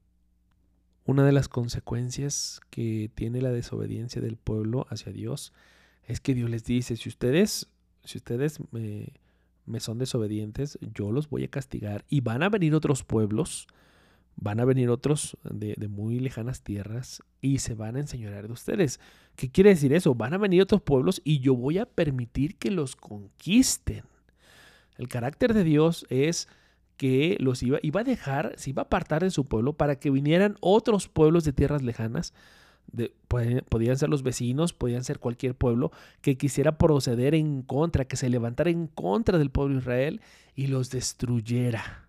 [1.08, 5.54] Una de las consecuencias que tiene la desobediencia del pueblo hacia Dios
[6.04, 7.70] es que Dios les dice, si ustedes,
[8.04, 13.06] si ustedes me, son desobedientes, yo los voy a castigar y van a venir otros
[13.06, 13.68] pueblos,
[14.36, 18.54] van a venir otros de, de, muy lejanas tierras y se van a enseñorear de
[18.54, 19.00] ustedes.
[19.38, 20.14] ¿Qué quiere decir eso?
[20.14, 24.04] Van a venir otros pueblos y yo voy a permitir que los conquisten.
[24.98, 26.50] El carácter de Dios es
[26.98, 30.10] que los iba, iba a dejar, se iba a apartar de su pueblo para que
[30.10, 32.34] vinieran otros pueblos de tierras lejanas.
[33.28, 38.30] Podían ser los vecinos, podían ser cualquier pueblo que quisiera proceder en contra, que se
[38.30, 40.22] levantara en contra del pueblo de Israel
[40.56, 42.08] y los destruyera.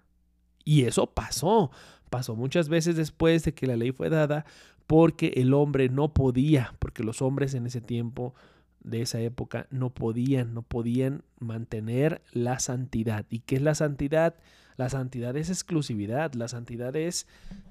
[0.65, 1.71] Y eso pasó,
[2.11, 4.47] pasó muchas veces después de que la ley fue dada,
[4.87, 8.35] porque el hombre no podía, porque los hombres en ese tiempo
[8.81, 13.27] de esa época no podían, no podían mantener la santidad.
[13.29, 14.37] ¿Y qué es la santidad?
[14.79, 17.27] La santidad es exclusividad, la santidad es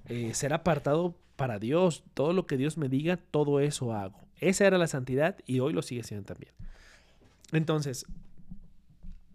[0.08, 2.04] eh, ser apartado para Dios.
[2.14, 4.20] Todo lo que Dios me diga, todo eso hago.
[4.42, 6.52] Esa era la santidad y hoy lo sigue siendo también.
[7.54, 8.06] Entonces,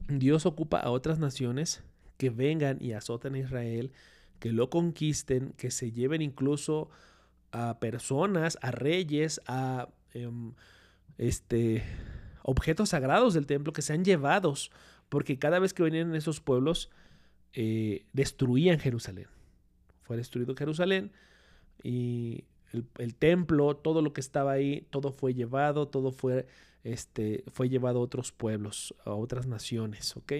[0.06, 1.82] Dios ocupa a otras naciones
[2.18, 3.90] que vengan y azoten a Israel,
[4.38, 6.90] que lo conquisten, que se lleven incluso
[7.52, 10.52] a personas, a reyes, a em,
[11.16, 11.82] este,
[12.42, 14.70] objetos sagrados del templo que sean llevados,
[15.08, 16.90] porque cada vez que venían esos pueblos,
[17.54, 19.26] eh, destruían Jerusalén.
[20.02, 21.12] Fue destruido Jerusalén
[21.82, 22.44] y
[22.98, 26.46] el, templo, todo lo que estaba ahí, todo fue llevado, todo fue,
[26.84, 30.32] este, fue llevado a otros pueblos, a otras naciones, ¿ok?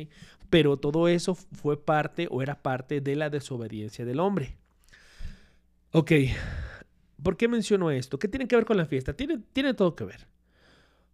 [0.48, 4.57] Pero todo eso fue parte o era parte de la desobediencia del hombre.
[5.92, 6.12] Ok,
[7.22, 8.18] ¿por qué menciono esto?
[8.18, 9.12] ¿Qué tiene que ver con la fiesta?
[9.12, 10.27] Tiene, tiene todo que ver.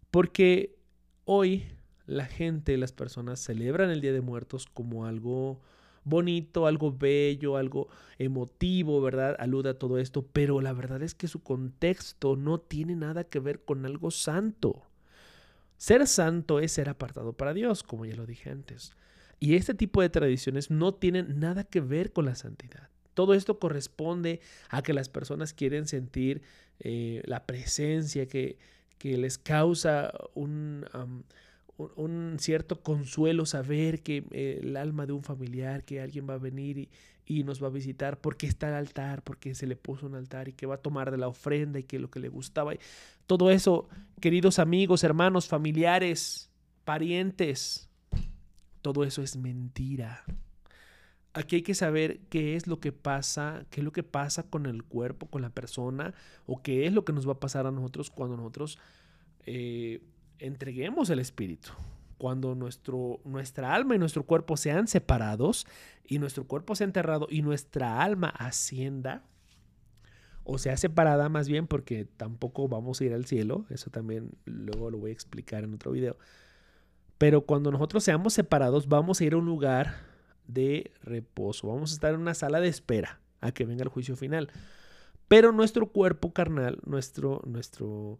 [0.09, 0.77] Porque
[1.25, 1.65] hoy
[2.05, 5.59] la gente, las personas celebran el Día de Muertos como algo
[6.09, 9.35] bonito, algo bello, algo emotivo, ¿verdad?
[9.39, 13.39] Aluda a todo esto, pero la verdad es que su contexto no tiene nada que
[13.39, 14.83] ver con algo santo.
[15.77, 18.91] Ser santo es ser apartado para Dios, como ya lo dije antes.
[19.39, 22.89] Y este tipo de tradiciones no tienen nada que ver con la santidad.
[23.13, 26.41] Todo esto corresponde a que las personas quieren sentir
[26.79, 28.57] eh, la presencia que,
[28.97, 30.85] que les causa un,
[31.95, 36.37] un cierto consuelo saber que eh, el alma de un familiar, que alguien va a
[36.37, 36.89] venir
[37.25, 40.47] y, nos va a visitar porque está el altar, porque se le puso un altar
[40.47, 42.73] y que va a tomar de la ofrenda y que lo que le gustaba.
[42.73, 42.79] Y
[43.27, 43.87] todo eso,
[44.19, 46.49] queridos amigos, hermanos, familiares,
[46.85, 47.87] parientes,
[48.81, 50.25] todo eso es mentira.
[51.33, 54.65] Aquí hay que saber qué es lo que pasa, qué es lo que pasa con
[54.65, 56.15] el cuerpo, con la persona,
[56.47, 58.79] o qué es lo que nos va a pasar a nosotros cuando nosotros
[59.45, 60.01] eh,
[60.39, 61.71] entreguemos el espíritu.
[62.17, 65.65] Cuando nuestro, nuestra alma y nuestro cuerpo sean separados
[66.05, 69.23] y nuestro cuerpo sea enterrado y nuestra alma ascienda,
[70.43, 74.91] o sea separada más bien porque tampoco vamos a ir al cielo, eso también luego
[74.91, 76.17] lo voy a explicar en otro video.
[77.17, 79.97] Pero cuando nosotros seamos separados, vamos a ir a un lugar
[80.47, 84.15] de reposo, vamos a estar en una sala de espera a que venga el juicio
[84.15, 84.49] final.
[85.27, 88.19] Pero nuestro cuerpo carnal, nuestro, nuestro,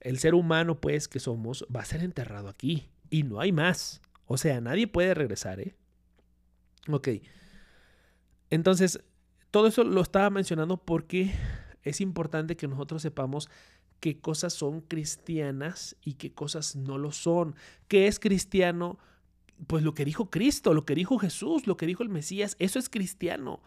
[0.00, 2.88] el ser humano, pues, que somos, va a ser enterrado aquí.
[3.10, 4.00] Y no hay más.
[4.26, 5.76] O sea, nadie puede regresar, ¿eh?
[6.88, 7.08] Ok.
[8.50, 9.00] Entonces,
[9.50, 11.32] todo eso lo estaba mencionando porque
[11.82, 13.48] es importante que nosotros sepamos
[14.00, 17.54] qué cosas son cristianas y qué cosas no lo son.
[17.88, 18.98] ¿Qué es cristiano?
[19.66, 22.78] Pues lo que dijo Cristo, lo que dijo Jesús, lo que dijo el Mesías, eso
[22.78, 23.62] es cristiano.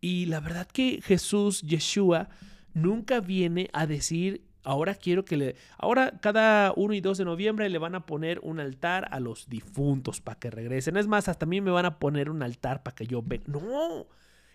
[0.00, 2.28] Y la verdad que Jesús, Yeshua,
[2.72, 5.56] nunca viene a decir, ahora quiero que le...
[5.78, 9.48] Ahora cada 1 y 2 de noviembre le van a poner un altar a los
[9.48, 10.98] difuntos para que regresen.
[10.98, 13.44] Es más, hasta a mí me van a poner un altar para que yo venga.
[13.46, 14.06] No,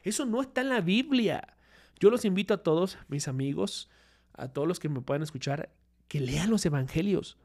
[0.04, 1.58] eso no está en la Biblia.
[1.99, 3.89] Yo los invito a todos, mis amigos,
[4.34, 5.71] a todos los que me puedan escuchar,
[6.08, 7.38] que lean los evangelios.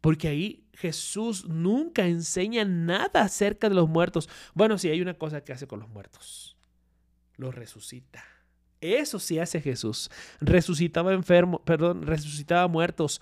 [0.00, 4.30] Porque ahí Jesús nunca enseña nada acerca de los muertos.
[4.54, 6.56] Bueno, sí, hay una cosa que hace con los muertos.
[7.36, 8.24] Los resucita.
[8.80, 10.10] Eso sí hace Jesús.
[10.40, 11.18] Resucitaba
[11.64, 13.20] perdón, resucitaba muertos,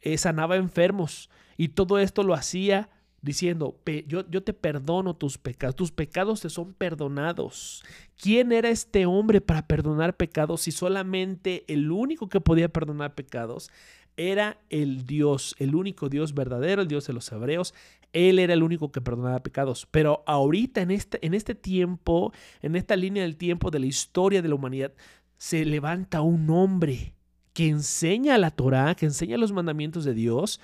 [0.00, 1.30] eh, sanaba enfermos.
[1.56, 2.90] Y todo esto lo hacía
[3.24, 3.74] diciendo,
[4.06, 7.82] yo, yo, te perdono tus pecados, tus pecados te son perdonados.
[8.20, 13.70] ¿Quién era este hombre para perdonar pecados si solamente el único que podía perdonar pecados
[14.16, 17.74] era el Dios, el único Dios verdadero, el Dios de los hebreos?
[18.12, 19.86] Él era el único que perdonaba pecados.
[19.90, 24.40] Pero ahorita, en este, en este tiempo, en esta línea del tiempo de la historia
[24.40, 24.92] de la humanidad,
[25.36, 27.14] se levanta un hombre
[27.52, 30.60] que enseña la Torah, que enseña los mandamientos de Dios,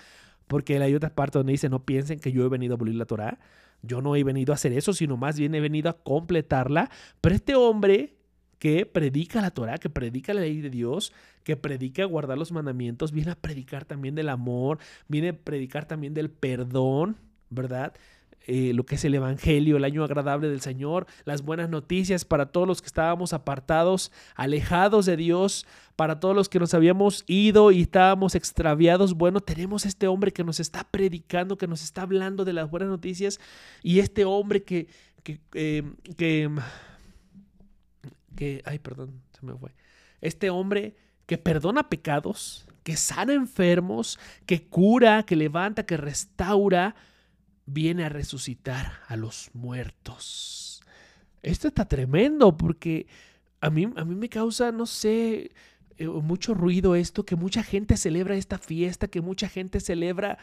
[0.46, 3.04] porque hay otra parte donde dice, no piensen que yo he venido a abolir la
[3.04, 3.38] Torah.
[3.82, 6.90] Yo no he venido a hacer eso, sino más bien he venido a completarla.
[7.20, 8.16] Pero este hombre
[8.60, 13.10] que predica la Torah, que predica la ley de Dios, que predica guardar los mandamientos,
[13.10, 17.16] viene a predicar también del amor, viene a predicar también del perdón,
[17.48, 17.94] ¿verdad?
[18.46, 22.46] Eh, lo que es el Evangelio, el año agradable del Señor, las buenas noticias para
[22.46, 27.70] todos los que estábamos apartados, alejados de Dios, para todos los que nos habíamos ido
[27.70, 29.14] y estábamos extraviados.
[29.14, 32.90] Bueno, tenemos este hombre que nos está predicando, que nos está hablando de las buenas
[32.90, 33.40] noticias
[33.82, 34.88] y este hombre que,
[35.22, 35.82] que, eh,
[36.16, 36.50] que,
[38.36, 39.74] que, ay, perdón, se me fue.
[40.20, 46.94] Este hombre que perdona pecados, que sana enfermos, que cura, que levanta, que restaura,
[47.66, 50.82] viene a resucitar a los muertos.
[51.42, 53.06] Esto está tremendo porque
[53.60, 55.52] a mí, a mí me causa, no sé,
[55.96, 60.38] eh, mucho ruido esto, que mucha gente celebra esta fiesta, que mucha gente celebra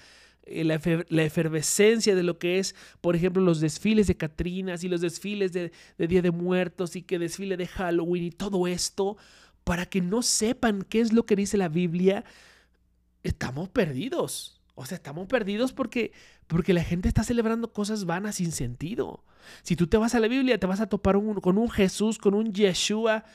[0.49, 5.01] eh, la, efervescencia de lo que es, por ejemplo, los desfiles de Catrinas y los
[5.01, 9.17] desfiles de, Día de Muertos y que desfile de Halloween y todo esto,
[9.63, 12.23] para que no sepan qué es lo que dice la Biblia,
[13.23, 14.61] estamos perdidos.
[14.75, 16.11] O sea, estamos perdidos porque,
[16.47, 19.23] porque la gente está celebrando cosas vanas sin sentido.
[19.63, 22.33] Si tú te vas a la Biblia, te vas a topar con un Jesús, con
[22.33, 23.25] un Yeshua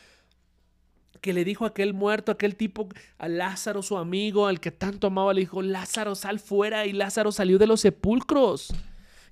[1.22, 5.06] que le dijo a aquel muerto, aquel tipo, a Lázaro, su amigo, al que tanto
[5.06, 6.84] amaba, le dijo, Lázaro, sal fuera.
[6.84, 8.74] Y Lázaro salió de los sepulcros.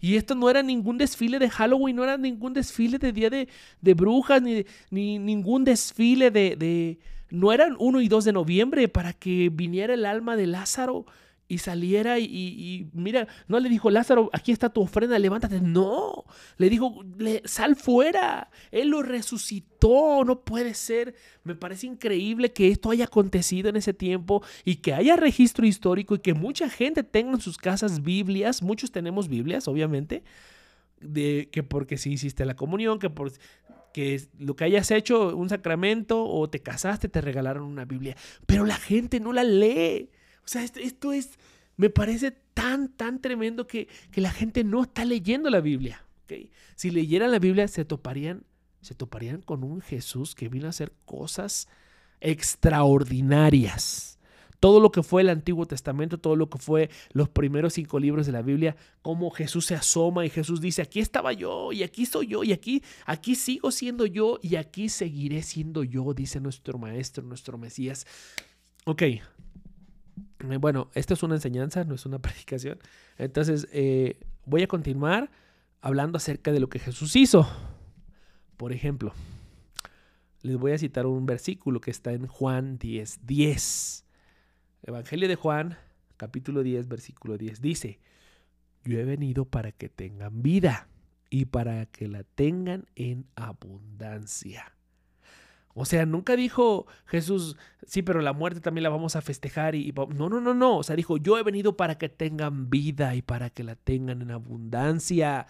[0.00, 3.48] Y esto no era ningún desfile de Halloween, no era ningún desfile de Día de,
[3.80, 6.98] de Brujas, ni, ni, ningún desfile de, de...
[7.28, 11.06] No eran 1 y 2 de noviembre para que viniera el alma de Lázaro
[11.50, 15.60] y saliera y, mira, no le dijo Lázaro, aquí está tu ofrenda, levántate.
[15.60, 16.24] No,
[16.58, 17.04] le dijo,
[17.44, 18.52] sal fuera.
[18.70, 21.16] Él lo resucitó, no puede ser.
[21.42, 26.14] Me parece increíble que esto haya acontecido en ese tiempo y que haya registro histórico
[26.14, 28.62] y que mucha gente tenga en sus casas Biblias.
[28.62, 30.22] Muchos tenemos Biblias, obviamente.
[31.00, 33.32] De que porque si hiciste la comunión, que por
[33.92, 38.16] que lo que hayas hecho, un sacramento o te casaste, te regalaron una Biblia.
[38.46, 40.10] Pero la gente no la lee.
[40.50, 41.38] O sea, esto, es,
[41.76, 43.86] me parece tan, tan tremendo que,
[44.16, 46.04] la gente no está leyendo la Biblia.
[46.24, 46.50] ¿okay?
[46.74, 48.42] Si leyeran la Biblia, se toparían,
[48.80, 51.68] se toparían con un Jesús que vino a hacer cosas
[52.20, 54.18] extraordinarias.
[54.58, 58.26] Todo lo que fue el Antiguo Testamento, todo lo que fue los primeros cinco libros
[58.26, 62.06] de la Biblia, cómo Jesús se asoma y Jesús dice, aquí estaba yo y aquí
[62.06, 66.76] soy yo y aquí, aquí sigo siendo yo y aquí seguiré siendo yo, dice nuestro
[66.76, 68.04] Maestro, nuestro Mesías.
[68.84, 69.02] Ok,
[70.60, 72.78] bueno, esto es una enseñanza, no es una predicación.
[73.18, 75.30] Entonces, eh, voy a continuar
[75.80, 77.48] hablando acerca de lo que Jesús hizo.
[78.56, 79.12] Por ejemplo,
[80.42, 84.04] les voy a citar un versículo que está en Juan 10, 10.
[84.82, 85.78] Evangelio de Juan,
[86.16, 87.60] capítulo 10, versículo 10.
[87.60, 88.00] Dice,
[88.84, 90.88] yo he venido para que tengan vida
[91.28, 94.72] y para que la tengan en abundancia.
[95.74, 97.56] O sea, nunca dijo Jesús,
[97.86, 100.78] sí, pero la muerte también la vamos a festejar y, no, no, no, no.
[100.78, 104.22] O sea, dijo, yo he venido para que tengan vida y para que la tengan
[104.22, 105.46] en abundancia.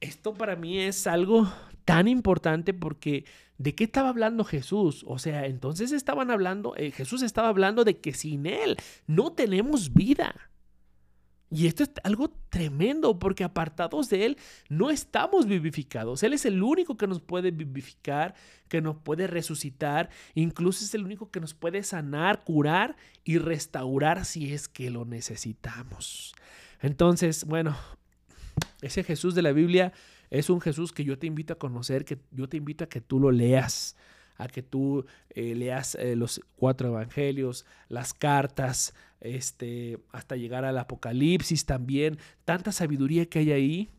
[0.00, 1.50] Esto para mí es algo
[1.84, 3.24] tan importante porque
[3.60, 5.04] ¿de qué estaba hablando Jesús?
[5.06, 9.92] O sea, entonces estaban hablando, eh, Jesús estaba hablando de que sin Él no tenemos
[9.92, 10.34] vida.
[11.52, 14.36] Y esto es algo tremendo porque apartados de Él
[14.68, 16.22] no estamos vivificados.
[16.22, 18.34] Él es el único que nos puede vivificar,
[18.68, 24.24] que nos puede resucitar, incluso es el único que nos puede sanar, curar y restaurar
[24.24, 26.34] si es que lo necesitamos.
[26.80, 27.76] Entonces, bueno,
[28.80, 29.92] ese Jesús de la Biblia
[30.30, 33.00] es un Jesús que yo te invito a conocer, que yo te invito a que
[33.00, 33.96] tú lo leas
[34.40, 40.78] a que tú eh, leas eh, los cuatro evangelios, las cartas, este, hasta llegar al
[40.78, 42.18] Apocalipsis también.
[42.44, 43.90] Tanta sabiduría que hay ahí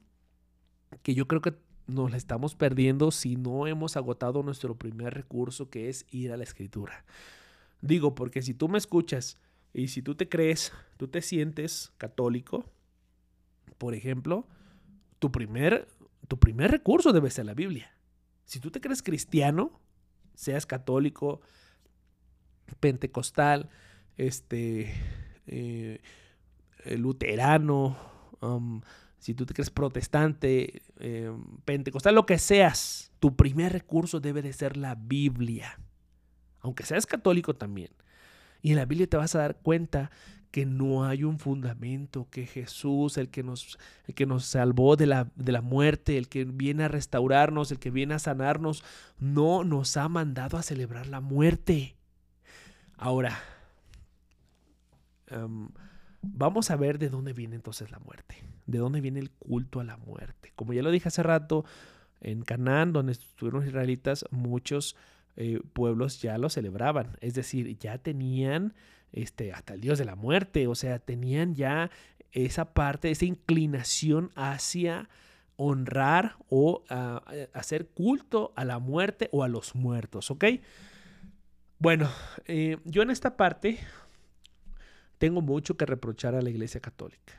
[1.04, 1.54] que yo creo que
[1.86, 6.38] nos la estamos perdiendo si no hemos agotado nuestro primer recurso que es ir a
[6.38, 7.06] la escritura.
[7.82, 9.38] Digo, porque si tú me escuchas
[9.74, 12.66] y si tú te crees, tú te sientes católico,
[13.78, 14.48] por ejemplo,
[15.20, 15.88] tu primer,
[16.28, 17.96] tu primer recurso debe ser la Biblia.
[18.46, 19.80] Si tú te crees cristiano,
[20.36, 21.42] seas católico,
[22.80, 23.70] pentecostal,
[24.18, 24.94] este,
[25.48, 26.02] eh,
[26.98, 27.98] luterano,
[28.42, 28.82] um,
[29.22, 34.52] si tú te crees protestante, em, pentecostal, lo que seas, tu primer recurso debe de
[34.52, 35.80] ser la Biblia.
[36.60, 37.92] Aunque seas católico también.
[38.64, 40.10] Y en la Biblia te vas a dar cuenta
[40.52, 45.08] que no hay un fundamento, que Jesús, el que nos, el que nos salvó de
[45.08, 48.84] la, de la muerte, el que viene a restaurarnos, el que viene a sanarnos,
[49.18, 51.96] no nos ha mandado a celebrar la muerte.
[52.98, 53.40] Ahora,
[55.28, 55.70] em,
[56.22, 58.36] vamos a ver de dónde viene entonces la muerte,
[58.68, 60.52] de dónde viene el culto a la muerte.
[60.56, 61.64] Como ya lo dije hace rato,
[62.20, 64.96] en Canaán, donde estuvieron los israelitas, muchos
[65.38, 68.74] eh, pueblos ya lo celebraban, es decir, ya tenían
[69.14, 71.90] este, hasta el dios de la muerte, o sea, tenían ya
[72.32, 75.10] esa parte, esa inclinación hacia
[75.58, 80.46] honrar o ah, eh, hacer culto a la muerte o a los muertos, ¿ok?
[81.78, 82.10] Bueno,
[82.46, 83.80] eh, yo en esta parte
[85.18, 87.34] tengo mucho que reprochar a la Iglesia Católica.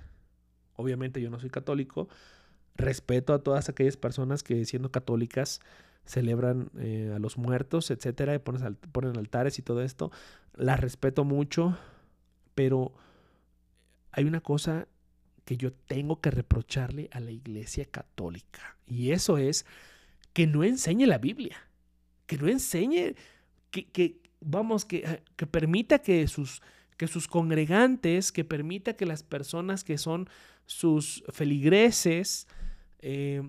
[0.77, 2.09] Obviamente yo no soy católico,
[2.77, 5.61] respeto a todas aquellas personas que siendo católicas
[6.05, 10.11] celebran eh, a los muertos, etcétera, y ponen, ponen altares y todo esto.
[10.55, 11.79] Las respeto mucho,
[12.55, 12.93] pero
[14.11, 14.89] hay una cosa
[15.45, 19.67] que yo tengo que reprocharle a la Iglesia Católica, y eso es
[20.33, 21.57] que no enseñe la Biblia,
[22.27, 23.15] que no enseñe,
[23.71, 26.63] que, que vamos, que, eh, que permita que sus,
[26.97, 30.29] que sus congregantes, que permita que las personas que son
[30.67, 32.47] sus feligreses,
[33.01, 33.43] eh,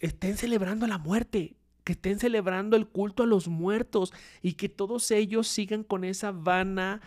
[0.00, 5.10] estén celebrando la muerte, que estén celebrando el culto a los muertos y que todos
[5.10, 7.00] ellos sigan con esa vana,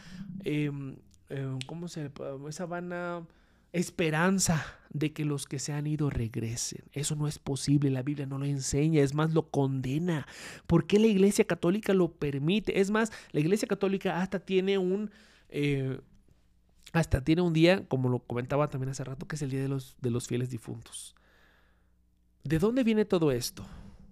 [0.44, 0.96] em,
[1.30, 2.12] em, ¿cómo se
[2.48, 3.26] Esa vana
[3.74, 6.84] esperanza de que los que se han ido regresen.
[6.92, 10.28] Eso no es posible, la Biblia no lo enseña, es más, lo condena.
[10.68, 12.82] ¿Por qué la Iglesia Católica lo permite?
[12.82, 15.12] Es más, la Iglesia Católica hasta tiene un...
[15.50, 16.00] Eh,
[16.94, 19.70] hasta tiene un día, como lo comentaba también hace rato, que es el Día de
[19.70, 21.16] los, de los Fieles Difuntos.
[22.44, 23.66] ¿De dónde viene todo esto?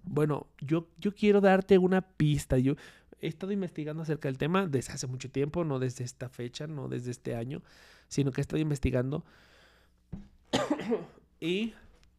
[0.04, 2.58] Bueno, yo, yo quiero darte una pista.
[2.58, 2.74] Yo
[3.20, 6.88] he estado investigando acerca del tema desde hace mucho tiempo, no desde esta fecha, no
[6.88, 7.62] desde este año,
[8.08, 9.24] sino que he estado investigando.
[11.40, 11.74] y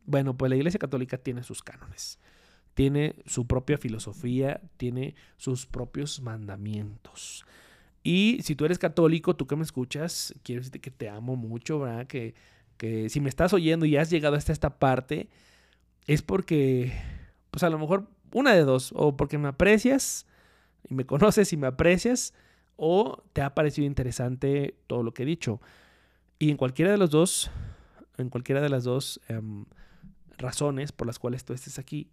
[0.05, 2.19] bueno, pues la Iglesia Católica tiene sus cánones,
[2.73, 7.45] tiene su propia filosofía, tiene sus propios mandamientos.
[8.03, 11.79] Y si tú eres católico, tú que me escuchas, quiero decirte que te amo mucho,
[11.79, 12.07] ¿verdad?
[12.07, 12.33] Que,
[12.77, 15.29] que si me estás oyendo y has llegado hasta esta parte,
[16.13, 16.91] es porque,
[17.51, 20.25] pues a lo mejor una de dos, o porque me aprecias
[20.89, 22.33] y me conoces y me aprecias,
[22.75, 25.61] o te ha parecido interesante todo lo que he dicho.
[26.39, 27.51] Y en cualquiera de los dos,
[28.17, 29.65] en cualquiera de las dos em,
[30.37, 32.09] razones por las cuales tú estés aquí,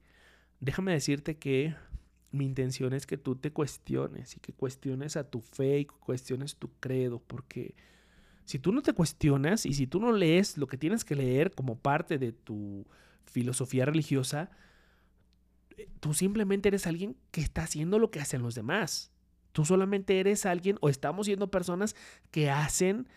[0.61, 1.75] déjame decirte que
[2.31, 6.57] mi intención es que tú te cuestiones y que cuestiones a tu fe y cuestiones
[6.57, 7.75] tu credo, porque
[8.45, 11.53] si tú no te cuestionas y si tú no lees lo que tienes que leer
[11.53, 12.87] como parte de tu
[13.29, 14.51] filosofía religiosa,
[15.77, 19.13] eh, tú simplemente eres alguien que está haciendo lo que hacen los demás.
[19.53, 21.97] Tú solamente eres alguien o estamos siendo personas
[22.31, 23.09] que hacen,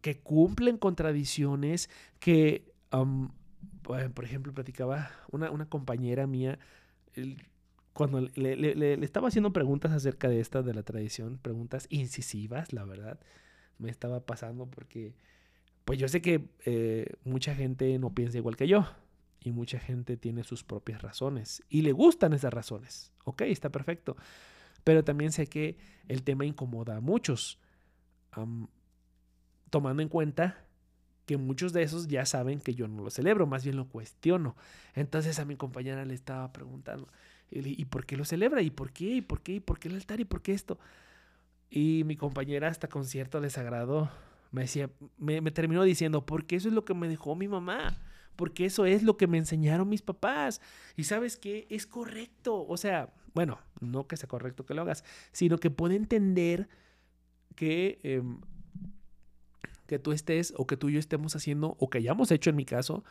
[0.00, 1.90] que cumplen con tradiciones,
[2.20, 6.58] que, por ejemplo, platicaba una, una compañera mía,
[7.92, 12.84] cuando le, le, estaba haciendo preguntas acerca de esta, de la tradición, preguntas incisivas, la
[12.84, 13.18] verdad,
[13.78, 15.14] me estaba pasando porque,
[15.84, 18.86] pues yo sé que eh, mucha gente no piensa igual que yo
[19.44, 23.12] y mucha gente tiene sus propias razones y le gustan esas razones.
[23.24, 24.16] Ok, está perfecto.
[24.82, 25.76] Pero también sé que
[26.08, 27.60] el tema incomoda a muchos,
[29.70, 30.64] tomando en cuenta
[31.26, 34.56] que muchos de esos ya saben que yo no lo celebro, más bien lo cuestiono.
[34.94, 37.08] Entonces a mi compañera le estaba preguntando,
[37.50, 38.62] ¿y por qué lo celebra?
[38.62, 39.16] ¿Y por qué?
[39.16, 39.52] ¿Y por qué?
[39.52, 40.20] ¿Y por qué el altar?
[40.20, 40.78] ¿Y por qué esto?
[41.68, 44.10] Y mi compañera hasta con cierto desagrado
[44.52, 44.88] me decía,
[45.18, 47.98] me, me terminó diciendo, porque eso es lo que me dejó mi mamá
[48.36, 50.60] porque eso es lo que me enseñaron mis papás.
[50.96, 52.66] Y sabes qué, es correcto.
[52.66, 56.68] O sea, bueno, no que sea correcto que lo hagas, sino que puede entender
[57.56, 58.40] que, em,
[59.86, 62.56] que tú estés o que tú y yo estemos haciendo o que hayamos hecho en
[62.56, 63.04] mi caso.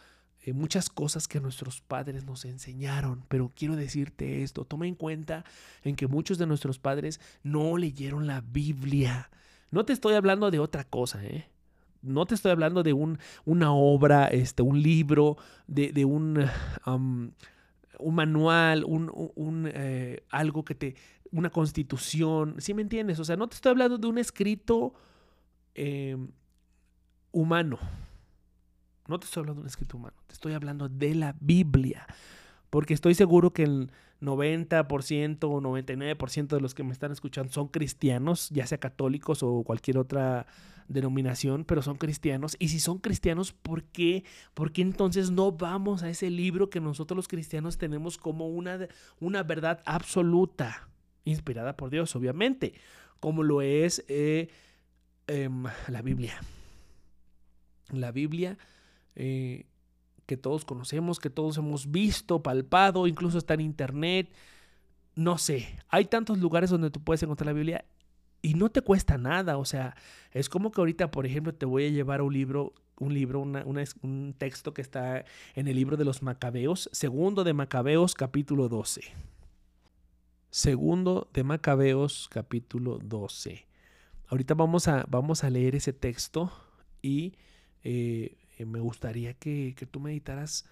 [0.45, 5.45] Eh, muchas cosas que nuestros padres nos enseñaron, pero quiero decirte esto, toma en cuenta
[5.83, 9.29] en que muchos de nuestros padres no leyeron la Biblia.
[9.71, 11.49] No te estoy hablando de otra cosa, ¿eh?
[12.03, 15.37] No te estoy hablando de un, una obra, este, un libro,
[15.67, 16.45] de, un,
[16.85, 20.95] un, manual, un, eh, algo que te,
[21.31, 23.19] una constitución, ¿sí me entiendes?
[23.19, 24.93] O sea, no te estoy hablando de un escrito
[25.73, 26.29] em,
[27.31, 27.79] humano.
[29.07, 32.05] No te estoy hablando de un escrito humano, te estoy hablando de la Biblia.
[32.69, 33.91] Porque estoy seguro que el
[34.23, 39.63] 90% o 99% de los que me están escuchando son cristianos, ya sea católicos o
[39.63, 40.47] cualquier otra
[40.87, 42.55] denominación, pero son cristianos.
[42.59, 44.23] Y si son cristianos, ¿por qué?
[44.53, 48.87] ¿Por qué entonces no vamos a ese libro que nosotros los cristianos tenemos como una,
[49.19, 50.89] una verdad absoluta,
[51.25, 52.73] inspirada por Dios, obviamente,
[53.19, 54.49] como lo es eh,
[55.27, 56.39] em, la Biblia?
[57.91, 58.57] La Biblia
[59.15, 59.65] eh,
[60.25, 64.31] que todos conocemos, que todos hemos visto, palpado, incluso está en internet.
[65.15, 67.85] No sé, hay tantos lugares donde tú puedes encontrar la Biblia
[68.41, 69.95] y no te cuesta nada, o sea,
[70.31, 74.35] es como que ahorita, por ejemplo, te voy a llevar un libro, un libro, un
[74.37, 75.23] texto que está
[75.55, 79.01] en el libro de los Macabeos, segundo de Macabeos, capítulo 12.
[80.49, 83.65] Segundo de Macabeos, capítulo 12.
[84.27, 86.51] Ahorita vamos a, vamos a leer ese texto
[87.01, 87.33] y
[87.83, 90.65] eh, me gustaría que, que tú meditaras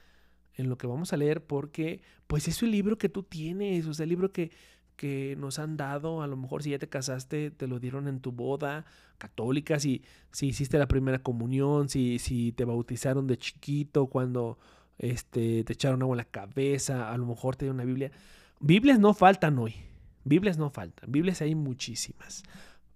[0.56, 3.94] en lo que vamos a leer porque pues es un libro que tú tienes, o
[3.94, 4.52] sea, el libro que,
[4.96, 8.20] que nos han dado, a lo mejor si ya te casaste, te lo dieron en
[8.20, 8.86] tu boda
[9.18, 14.58] católica, si, si hiciste la primera comunión, si, si te bautizaron de chiquito, cuando
[14.98, 18.12] este, te echaron agua en la cabeza, a lo mejor te dieron una Biblia.
[18.60, 19.76] Biblias no faltan hoy,
[20.24, 22.44] Biblias no faltan, Biblias hay muchísimas.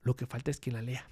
[0.03, 1.07] Lo que falta es quien la lea.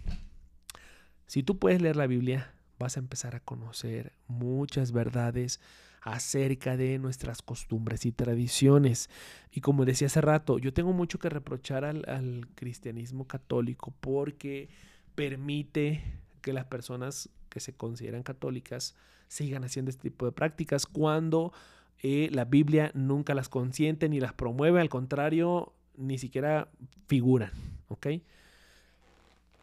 [1.25, 2.53] Si tú puedes leer la Biblia,
[2.83, 5.59] vas a empezar a conocer muchas verdades
[6.01, 9.09] acerca de nuestras costumbres y tradiciones.
[9.51, 14.69] Y como decía hace rato, yo tengo mucho que reprochar al, cristianismo católico porque
[15.15, 16.03] permite
[16.41, 18.95] que las personas que se consideran católicas
[19.29, 21.53] sigan haciendo este tipo de prácticas cuando
[22.01, 26.67] eh, la Biblia nunca las consiente ni las promueve, al contrario, ni siquiera
[27.07, 27.51] figuran.
[27.87, 28.07] ¿Ok?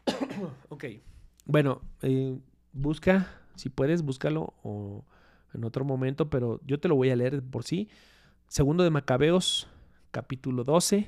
[0.69, 0.85] ok.
[1.45, 2.37] Bueno, eh,
[2.73, 5.05] busca, si puedes, búscalo o
[5.53, 7.89] en otro momento, pero yo te lo voy a leer por sí.
[8.47, 9.67] Segundo de Macabeos,
[10.11, 11.07] capítulo 12.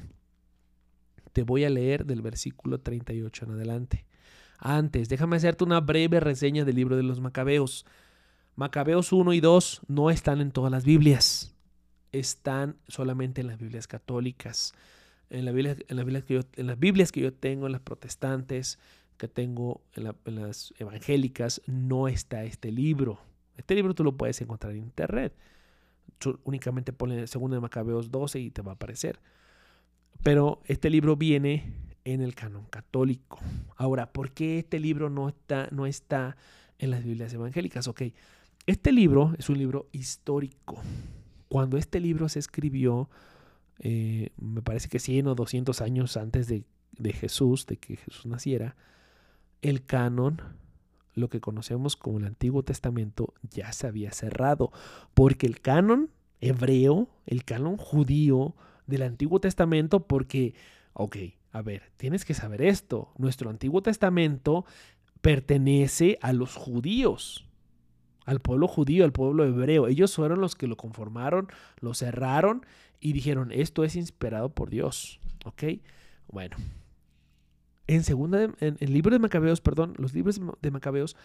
[1.32, 4.05] Te voy a leer del versículo 38 en adelante.
[4.59, 7.86] Antes, déjame hacerte una breve reseña del libro de los Macabeos.
[8.55, 11.55] Macabeos 1 y 2 no están en todas las Biblias.
[12.11, 14.74] Están solamente en las Biblias católicas.
[15.30, 18.78] En, la Biblia, en, que yo, en las Biblias que yo tengo, en las protestantes,
[19.24, 23.22] que tengo en, las evangélicas, no está este libro.
[23.56, 25.34] Este libro tú lo puedes encontrar en internet.
[26.44, 29.22] únicamente ponle segundo de Macabeos 12 y te va a aparecer.
[30.24, 33.40] Pero este libro viene en el canon católico.
[33.78, 36.36] Ahora, ¿por qué este libro no está, no está
[36.78, 37.88] en las Biblias evangélicas?
[37.88, 38.02] Ok,
[38.66, 40.82] este libro es un libro histórico.
[41.48, 43.10] Cuando este libro se escribió,
[43.80, 46.66] eh, me parece que 100 o 200 años antes de,
[46.98, 48.76] de Jesús, de que Jesús naciera,
[49.64, 50.41] el canon
[51.16, 54.72] lo que conocemos como el Antiguo Testamento ya se había cerrado,
[55.14, 56.09] porque el canon
[56.41, 58.55] hebreo, el canon judío
[58.88, 60.55] del Antiguo Testamento, porque,
[60.93, 61.18] ok,
[61.51, 64.66] a ver, tienes que saber esto, nuestro Antiguo Testamento
[65.22, 67.45] pertenece a los judíos,
[68.26, 69.88] al pueblo judío, al pueblo hebreo.
[69.88, 71.47] Ellos fueron los que lo conformaron,
[71.80, 72.66] lo cerraron
[72.99, 75.64] y dijeron, esto es inspirado por Dios, ¿ok?
[76.28, 76.57] Bueno,
[77.88, 81.16] en segunda en el libro de Macabeos, perdón, los libros de Macabeos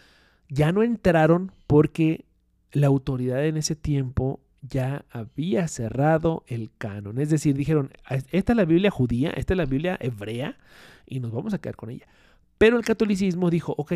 [0.49, 2.25] ya no entraron porque
[2.71, 7.19] la autoridad en ese tiempo ya había cerrado el canon.
[7.19, 7.91] Es decir, dijeron,
[8.31, 10.57] esta es la Biblia judía, esta es la Biblia hebrea
[11.05, 12.07] y nos vamos a quedar con ella.
[12.57, 13.93] Pero el catolicismo dijo, ok,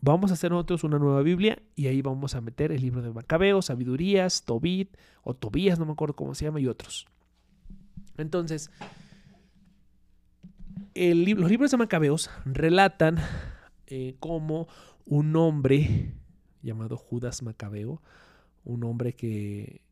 [0.00, 3.10] vamos a hacer nosotros una nueva Biblia y ahí vamos a meter el libro de
[3.10, 7.06] Macabeos, Sabidurías, Tobit o Tobías, no me acuerdo cómo se llama, y otros.
[8.16, 8.70] Entonces,
[10.94, 13.18] los libros de Macabeos relatan
[13.86, 14.68] eh, cómo
[15.04, 16.14] un hombre
[16.62, 18.00] llamado Judas Macabeo,
[18.64, 19.82] un hombre que,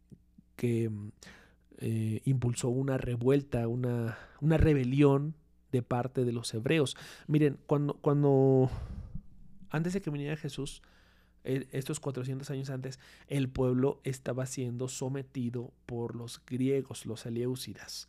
[1.81, 5.35] eh, impulsó una revuelta, una, rebelión
[5.73, 6.97] de parte de los hebreos.
[7.27, 8.71] Miren, cuando,
[9.71, 10.83] antes de que viniera Jesús,
[11.45, 18.09] eh, estos 400 años antes, el pueblo estaba siendo sometido por los griegos, los Eleusidas.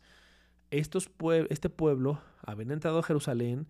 [0.70, 1.10] Estos
[1.48, 3.66] este pueblo habían entrado a Jerusalén,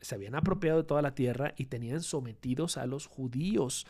[0.00, 3.86] se habían apropiado de toda la tierra y tenían sometidos a los judíos.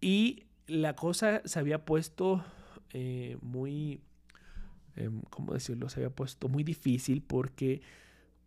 [0.00, 2.44] Y la cosa se había puesto
[2.92, 4.02] eh, muy,
[4.96, 5.88] em, ¿cómo decirlo?
[5.88, 7.80] Se había puesto muy difícil porque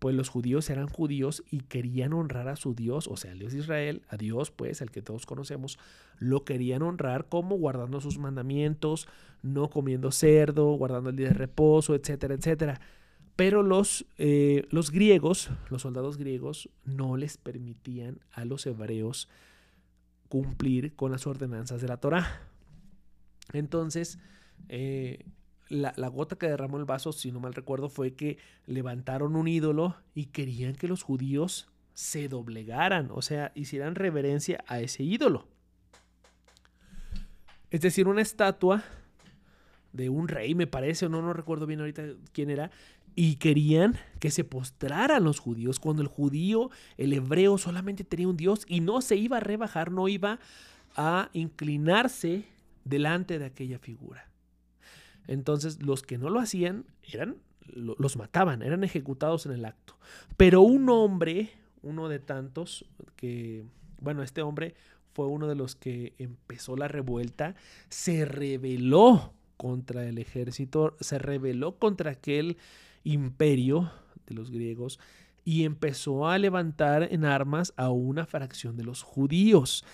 [0.05, 3.53] pues los judíos eran judíos y querían honrar a su Dios, o sea, el Dios
[3.53, 5.79] de Israel, a Dios, pues, el que todos conocemos,
[6.19, 9.07] lo querían honrar como guardando sus mandamientos,
[9.41, 12.79] no comiendo cerdo, guardando el día de reposo, etcétera, etcétera.
[13.35, 19.27] Pero los, eh, los griegos, los soldados griegos, no les permitían a los hebreos
[20.29, 22.43] cumplir con las ordenanzas de la Torah.
[23.53, 24.19] Entonces,
[24.69, 25.25] eh,
[25.69, 29.95] la, gota que derramó el vaso, si no mal recuerdo, fue que levantaron un ídolo
[30.13, 35.47] y querían que los judíos se doblegaran, o sea, hicieran reverencia a ese ídolo.
[37.71, 38.83] Es decir, una estatua
[39.93, 42.69] de un rey, me parece, o no, no recuerdo bien ahorita quién era,
[43.15, 48.37] y querían que se postraran los judíos, cuando el judío, el hebreo, solamente tenía un
[48.37, 50.39] Dios y no se iba a rebajar, no iba
[50.97, 52.45] a inclinarse
[52.83, 54.29] delante de aquella figura.
[55.27, 59.97] Entonces los que no lo hacían eran los mataban, eran ejecutados en el acto.
[60.37, 61.49] Pero un hombre,
[61.81, 63.65] uno de tantos que
[63.99, 64.75] bueno, este hombre
[65.13, 67.55] fue uno de los que empezó la revuelta,
[67.89, 72.57] se rebeló contra el ejército, se rebeló contra aquel
[73.03, 73.91] imperio
[74.27, 74.99] de los griegos
[75.43, 79.85] y empezó a levantar en armas a una fracción de los judíos.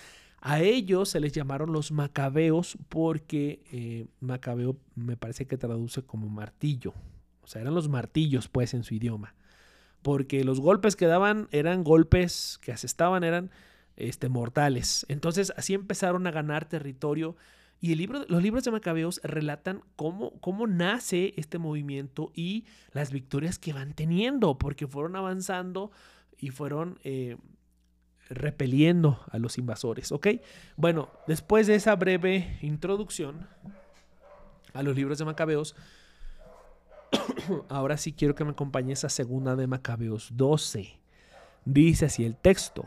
[0.44, 6.28] A ellos se les llamaron los macabeos porque eh, macabeo me parece que traduce como
[6.28, 6.94] martillo.
[7.42, 9.36] O sea, eran los martillos pues en su idioma.
[10.02, 13.52] Porque los golpes que daban eran golpes que asestaban, eran
[13.94, 15.06] este, mortales.
[15.08, 17.36] Entonces así empezaron a ganar territorio.
[17.80, 23.12] Y el libro, los libros de Macabeos relatan cómo, cómo nace este movimiento y las
[23.12, 25.92] victorias que van teniendo, porque fueron avanzando
[26.36, 27.36] y fueron eh,
[28.28, 30.28] repeliendo a los invasores, ¿ok?
[30.76, 33.46] Bueno, después de esa breve introducción
[34.72, 35.74] a los libros de Macabeos,
[37.68, 40.98] ahora sí quiero que me acompañes a segunda de Macabeos 12.
[41.64, 42.86] Dice así el texto,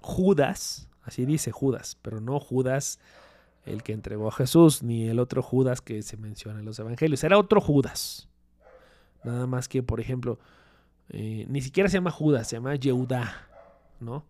[0.00, 2.98] Judas, así dice Judas, pero no Judas
[3.64, 7.22] el que entregó a Jesús, ni el otro Judas que se menciona en los evangelios,
[7.24, 8.28] era otro Judas.
[9.24, 10.38] Nada más que, por ejemplo,
[11.10, 13.48] eh, ni siquiera se llama Judas, se llama Yehudá,
[14.00, 14.24] ¿no?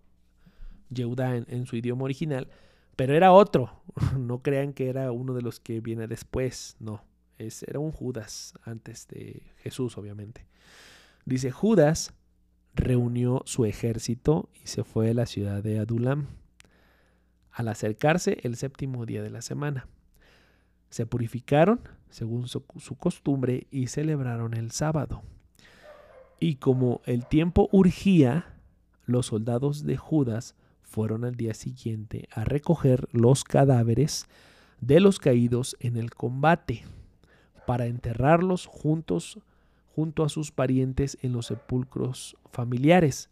[0.93, 2.49] Yehuda en, su idioma original,
[2.97, 3.83] pero era otro.
[4.19, 7.05] No crean que era uno de los que viene después, no.
[7.39, 10.47] Era un Judas antes de Jesús, obviamente.
[11.25, 12.15] Dice, Judas
[12.75, 16.29] reunió su ejército y se fue a la ciudad de Adulam
[17.51, 19.89] al acercarse el séptimo día de la semana.
[20.89, 21.81] Se purificaron
[22.13, 22.63] según su,
[22.99, 25.23] costumbre y celebraron el sábado.
[26.39, 28.55] Y como el tiempo urgía,
[29.07, 30.55] los soldados de Judas
[30.93, 34.27] fueron al día siguiente a recoger los cadáveres
[34.83, 36.85] de los caídos en el combate
[37.67, 39.39] para enterrarlos juntos
[39.97, 43.31] junto a sus parientes en los sepulcros familiares.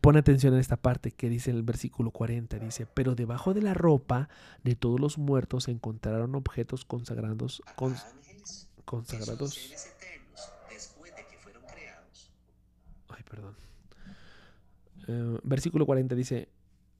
[0.00, 3.62] Pone atención en esta parte que dice en el versículo 40, dice, pero debajo de
[3.62, 4.28] la ropa
[4.64, 7.62] de todos los muertos se encontraron objetos consagrados,
[8.84, 9.58] consagrados.
[13.08, 13.67] Ay, perdón.
[15.08, 16.48] Eh, versículo 40 dice,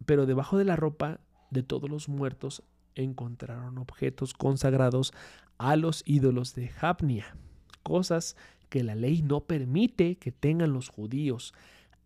[0.06, 2.62] pero debajo de la ropa de todos los muertos
[2.94, 5.12] encontraron objetos consagrados
[5.58, 7.36] a los ídolos de Japnia,
[7.82, 8.36] cosas
[8.68, 11.54] que la ley no permite que tengan los judíos.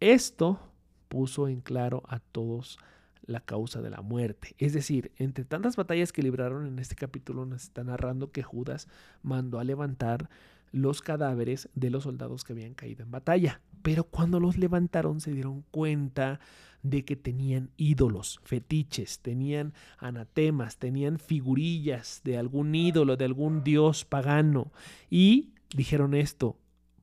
[0.00, 0.60] Esto
[1.08, 2.78] puso en claro a todos
[3.24, 4.54] la causa de la muerte.
[4.58, 8.88] Es decir, entre tantas batallas que libraron en este capítulo nos está narrando que Judas
[9.22, 10.28] mandó a levantar
[10.72, 13.60] los cadáveres de los soldados que habían caído en batalla.
[13.82, 16.40] Pero cuando los levantaron se dieron cuenta
[16.82, 24.04] de que tenían ídolos, fetiches, tenían anatemas, tenían figurillas de algún ídolo, de algún dios
[24.04, 24.72] pagano.
[25.08, 26.56] Y dijeron esto,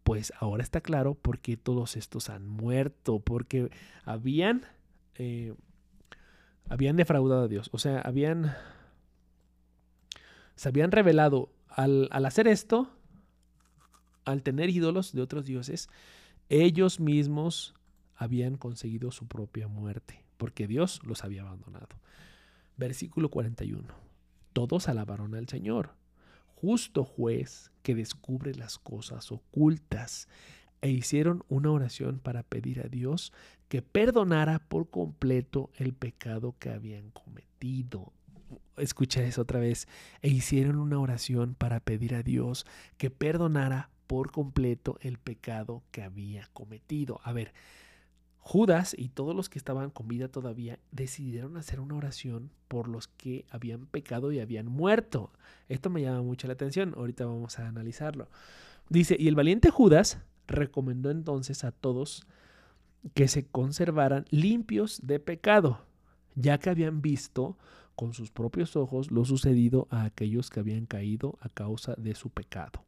[0.03, 3.69] pues ahora está claro por qué todos estos han muerto, porque
[4.03, 4.65] habían,
[5.15, 5.53] eh,
[6.67, 8.53] habían defraudado a Dios, o sea, habían,
[10.55, 12.91] se habían revelado al, al hacer esto,
[14.25, 15.89] al tener ídolos de otros dioses,
[16.49, 17.75] ellos mismos
[18.15, 21.87] habían conseguido su propia muerte, porque Dios los había abandonado.
[22.77, 23.87] Versículo 41.
[24.53, 25.95] Todos alabaron al Señor,
[26.55, 30.27] justo juez que descubre las cosas ocultas.
[30.81, 33.33] e hicieron una oración para pedir a Dios
[33.67, 38.13] que perdonara por completo el pecado que habían cometido.
[38.77, 39.89] Escucha eso otra vez.
[40.21, 42.65] E hicieron una oración para pedir a Dios
[42.97, 47.21] que perdonara por completo el pecado que había cometido.
[47.23, 47.53] A ver,
[48.39, 53.07] Judas y todos los que estaban con vida todavía decidieron hacer una oración por los
[53.07, 55.31] que habían pecado y habían muerto.
[55.67, 58.29] Esto me llama mucho la atención, ahorita vamos a analizarlo.
[58.89, 62.25] Dice, y el valiente Judas recomendó entonces a todos
[63.13, 65.81] que se conservaran limpios de pecado,
[66.33, 67.59] ya que habían visto
[67.95, 72.31] con sus propios ojos lo sucedido a aquellos que habían caído a causa de su
[72.31, 72.83] pecado.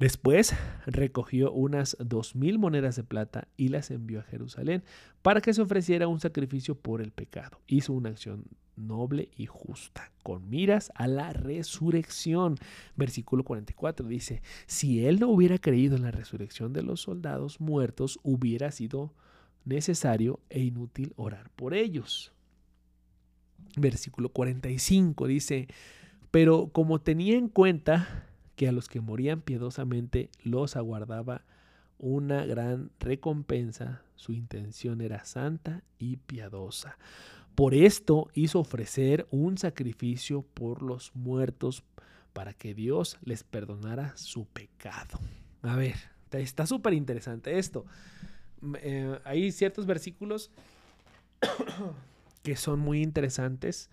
[0.00, 0.54] Después
[0.86, 4.82] recogió unas dos mil monedas de plata y las envió a Jerusalén
[5.20, 7.60] para que se ofreciera un sacrificio por el pecado.
[7.66, 8.44] Hizo una acción
[8.76, 12.56] noble y justa, con miras a la resurrección.
[12.96, 18.18] Versículo 44 dice, si él no hubiera creído en la resurrección de los soldados muertos,
[18.22, 19.12] hubiera sido
[19.66, 22.32] necesario e inútil orar por ellos.
[23.76, 25.68] Versículo 45 dice,
[26.30, 28.29] pero como tenía en cuenta
[28.60, 31.46] que a los que morían piadosamente los aguardaba
[31.96, 34.02] una gran recompensa.
[34.16, 36.98] Su intención era santa y piadosa.
[37.54, 41.84] Por esto hizo ofrecer un sacrificio por los muertos
[42.34, 45.18] para que Dios les perdonara su pecado.
[45.62, 45.96] A ver,
[46.30, 47.86] está súper interesante esto.
[48.82, 50.50] Eh, hay ciertos versículos
[52.42, 53.88] que son muy interesantes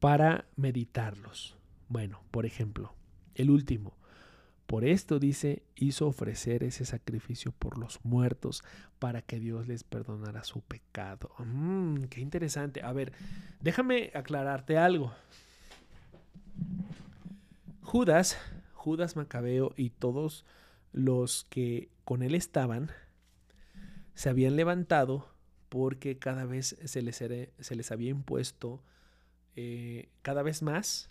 [0.00, 1.54] para meditarlos.
[1.90, 2.94] Bueno, por ejemplo,
[3.34, 3.95] el último.
[4.66, 8.64] Por esto dice, hizo ofrecer ese sacrificio por los muertos
[8.98, 11.30] para que Dios les perdonara su pecado.
[11.38, 12.82] Mm, qué interesante.
[12.82, 13.12] A ver,
[13.60, 15.12] déjame aclararte algo.
[17.82, 18.36] Judas,
[18.74, 20.44] Judas Macabeo y todos
[20.92, 22.90] los que con él estaban,
[24.14, 25.28] se habían levantado
[25.68, 28.82] porque cada vez se les, había impuesto,
[29.54, 31.10] eh, cada vez más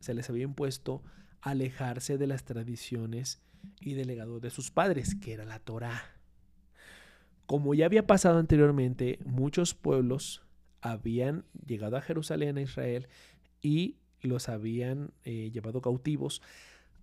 [0.00, 1.02] se les había impuesto
[1.42, 3.40] alejarse de las tradiciones
[3.80, 6.02] y del legado de sus padres, que era la Torá.
[7.46, 10.42] Como ya había pasado anteriormente, muchos pueblos
[10.80, 13.08] habían llegado a Jerusalén, a Israel,
[13.60, 16.42] y los habían eh, llevado cautivos.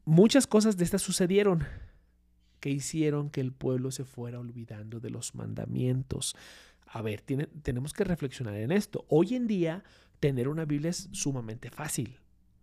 [0.05, 1.65] Muchas cosas de estas sucedieron
[2.59, 6.35] que hicieron que el pueblo se fuera olvidando de los mandamientos.
[6.85, 9.05] A ver, tenemos que reflexionar en esto.
[9.07, 9.83] Hoy en día,
[10.19, 12.19] tener una Biblia es sumamente fácil.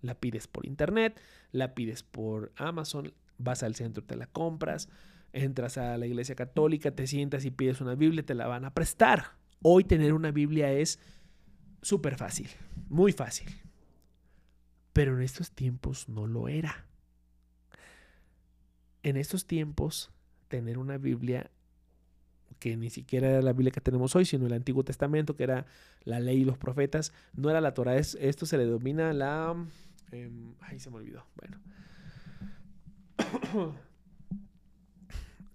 [0.06, 1.20] La pides por internet,
[1.52, 4.88] la pides por Amazon, vas al centro, te la compras,
[5.32, 8.74] entras a la iglesia católica, te sientas y pides una Biblia, te la van a
[8.74, 9.32] prestar.
[9.62, 10.98] Hoy tener una Biblia es
[11.82, 12.48] súper fácil,
[12.88, 13.48] muy fácil.
[14.92, 16.86] Pero en estos tiempos no lo era.
[19.02, 20.10] En estos tiempos,
[20.48, 21.50] tener una Biblia
[22.58, 25.66] que ni siquiera era la Biblia que tenemos hoy, sino el Antiguo Testamento, que era
[26.04, 27.96] la ley y los profetas, no era la Torah.
[27.96, 29.54] esto se le domina la
[30.12, 31.24] Em, ay, se me olvidó.
[31.36, 31.58] Bueno.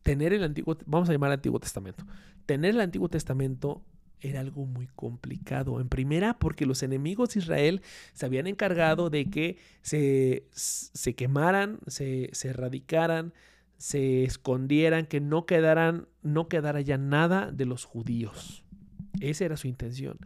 [0.03, 2.05] Tener el Antiguo, vamos a llamar Antiguo Testamento.
[2.45, 3.83] Tener el Antiguo Testamento
[4.19, 5.79] era algo muy complicado.
[5.79, 7.81] En primera, porque los enemigos de Israel
[8.13, 13.33] se habían encargado de que se, se quemaran, se, se, erradicaran,
[13.77, 18.63] se escondieran, que no quedaran, no quedara ya nada de los judíos.
[19.19, 20.17] Esa era su intención.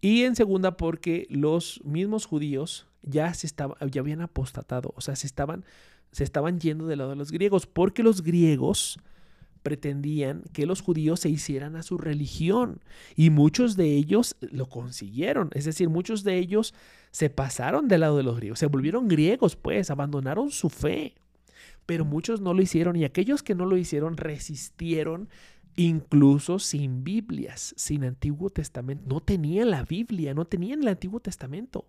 [0.00, 5.16] Y en segunda, porque los mismos judíos ya, se estaba, ya habían apostatado, o sea,
[5.16, 5.64] se estaban,
[6.12, 8.98] se estaban yendo del lado de los griegos, porque los griegos
[9.62, 12.80] pretendían que los judíos se hicieran a su religión
[13.14, 16.74] y muchos de ellos lo consiguieron, es decir, muchos de ellos
[17.10, 21.14] se pasaron del lado de los griegos, se volvieron griegos, pues, abandonaron su fe,
[21.86, 25.28] pero muchos no lo hicieron y aquellos que no lo hicieron resistieron
[25.76, 29.04] incluso sin Biblias, sin Antiguo Testamento.
[29.06, 31.86] No tenían la Biblia, no tenían el Antiguo Testamento.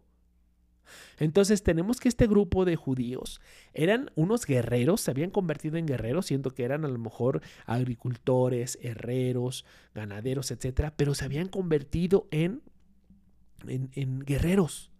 [1.17, 3.41] Entonces tenemos que este grupo de judíos
[3.73, 8.77] eran unos guerreros, se habían convertido en guerreros, siendo que eran a lo mejor agricultores,
[8.81, 12.61] herreros, ganaderos, etcétera, pero se habían convertido en,
[13.67, 14.92] en, en guerreros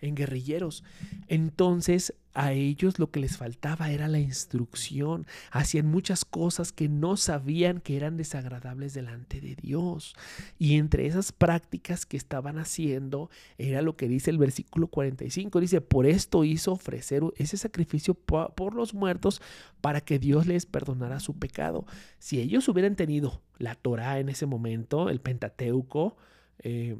[0.00, 0.84] en guerrilleros.
[1.28, 5.26] Entonces a ellos lo que les faltaba era la instrucción.
[5.50, 10.14] Hacían muchas cosas que no sabían que eran desagradables delante de Dios.
[10.56, 15.58] Y entre esas prácticas que estaban haciendo era lo que dice el versículo 45.
[15.58, 19.42] Dice, por esto hizo ofrecer ese sacrificio por los muertos
[19.80, 21.86] para que Dios les perdonara su pecado.
[22.20, 26.16] Si ellos hubieran tenido la Torah en ese momento, el Pentateuco,
[26.60, 26.96] eh,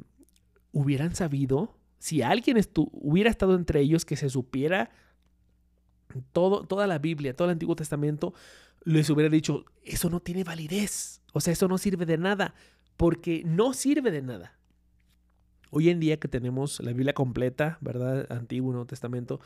[0.73, 2.57] hubieran sabido si alguien
[2.93, 4.89] hubiera estado entre ellos que se supiera
[6.31, 8.33] todo, toda la Biblia, todo el Antiguo Testamento,
[8.83, 12.55] les hubiera dicho, eso no tiene validez, o sea, eso no sirve de nada,
[12.97, 14.57] porque no sirve de nada.
[15.71, 18.25] Hoy en día que tenemos la Biblia completa, ¿verdad?
[18.31, 19.39] Antiguo y Nuevo Testamento,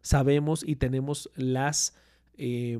[0.00, 1.94] sabemos y tenemos las,
[2.38, 2.78] eh,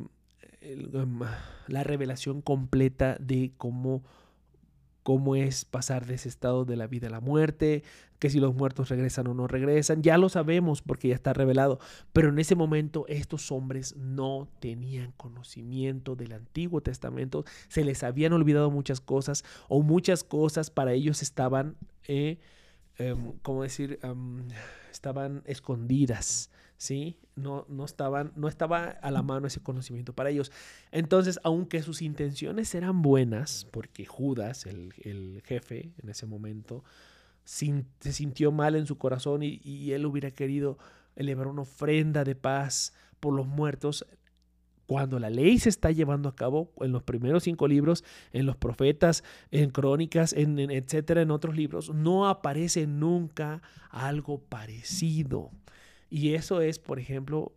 [0.95, 1.21] um,
[1.67, 4.03] la revelación completa de cómo
[5.07, 7.85] cómo es pasar de ese estado de la vida a la muerte,
[8.19, 11.79] que si los muertos regresan o no regresan, ya lo sabemos porque ya está revelado,
[12.13, 18.33] pero en ese momento estos hombres no tenían conocimiento del Antiguo Testamento, se les habían
[18.33, 21.77] olvidado muchas cosas o muchas cosas para ellos estaban,
[22.09, 22.41] eh,
[22.99, 24.01] em, ¿cómo decir?
[24.91, 26.51] estaban escondidas.
[26.79, 27.19] ¿Sí?
[27.35, 30.53] No, no, estaban, no estaba a la mano ese conocimiento para ellos.
[30.91, 36.85] Entonces, aunque sus intenciones eran buenas, porque Judas, el, jefe en ese momento,
[37.45, 40.79] se sintió mal en su corazón y, y él hubiera querido
[41.15, 44.07] elevar una ofrenda de paz por los muertos,
[44.87, 48.57] cuando la ley se está llevando a cabo en los primeros cinco libros, en los
[48.57, 55.51] profetas, en crónicas, en, etcétera, en otros libros, no aparece nunca algo parecido.
[56.17, 57.53] Y eso es, por ejemplo,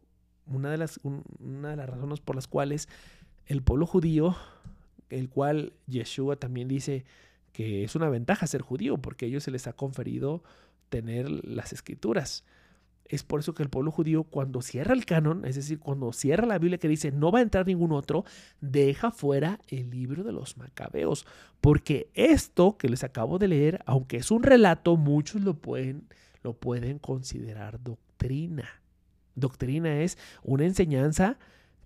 [0.46, 2.90] una de las, una de las razones por las cuales
[3.46, 4.36] el pueblo judío,
[5.10, 7.06] el cual Yeshua también dice
[7.54, 10.44] que es una ventaja ser judío, porque a ellos se les ha conferido
[10.90, 12.44] tener las escrituras.
[13.06, 16.46] Es por eso que el pueblo judío cuando cierra el canon, es decir, cuando cierra
[16.46, 18.26] la Biblia que dice no va a entrar ningún otro,
[18.60, 21.26] deja fuera el libro de los macabeos.
[21.62, 26.10] Porque esto que les acabo de leer, aunque es un relato, muchos lo pueden,
[26.44, 28.09] lo pueden considerar doctrina.
[29.36, 31.38] Doctrina es una enseñanza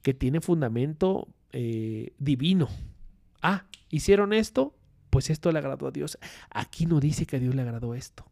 [0.01, 2.67] que tiene fundamento eh, divino.
[3.41, 4.75] Ah, hicieron esto,
[5.09, 6.17] pues esto le agradó a Dios.
[6.49, 8.25] Aquí no dice que a Dios le agradó esto.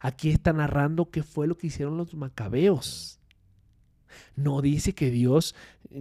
[0.00, 3.18] Aquí está narrando qué fue lo que hicieron los macabeos.
[4.36, 5.54] No dice que Dios,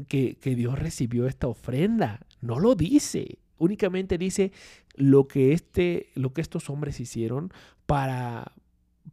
[0.07, 2.21] que, que Dios recibió esta ofrenda.
[2.41, 3.39] No lo dice.
[3.57, 4.51] Únicamente dice
[4.95, 7.53] lo que, este, lo que estos hombres hicieron
[7.85, 8.53] para,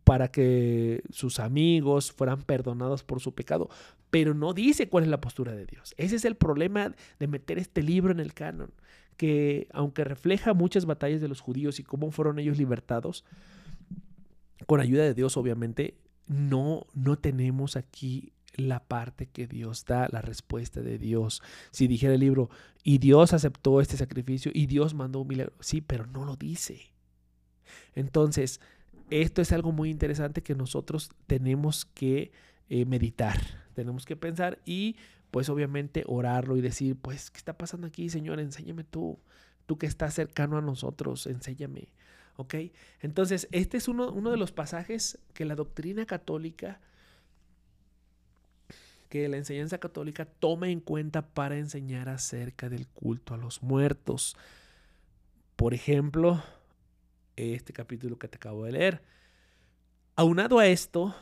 [0.04, 3.68] para que sus amigos fueran perdonados por su pecado,
[4.10, 5.94] pero no dice cuál es la postura de Dios.
[5.96, 8.72] Ese es el problema de meter este libro en el canon,
[9.16, 13.24] que aunque refleja muchas batallas de los judíos y cómo fueron ellos libertados,
[14.66, 20.20] con ayuda de Dios, obviamente, no, no tenemos aquí la parte que Dios da, la
[20.20, 21.42] respuesta de Dios.
[21.70, 22.50] Si dijera el libro,
[22.82, 26.92] y Dios aceptó este sacrificio y Dios mandó un milagro, sí, pero no lo dice.
[27.94, 28.60] Entonces,
[29.10, 32.30] esto es algo muy interesante que nosotros tenemos que
[32.68, 33.40] eh, meditar,
[33.74, 34.96] tenemos que pensar y
[35.30, 38.40] pues obviamente orarlo y decir, pues, ¿qué está pasando aquí, Señor?
[38.40, 39.18] Enséñame tú,
[39.66, 41.88] tú que estás cercano a nosotros, enséñame.
[42.36, 42.54] ¿Ok?
[43.00, 46.80] Entonces, este es uno, uno de los pasajes que la doctrina católica,
[49.08, 54.36] que la enseñanza católica toma en cuenta para enseñar acerca del culto a los muertos.
[55.56, 56.42] Por ejemplo,
[57.38, 59.02] este capítulo que te acabo de leer.
[60.16, 61.14] Aunado a esto,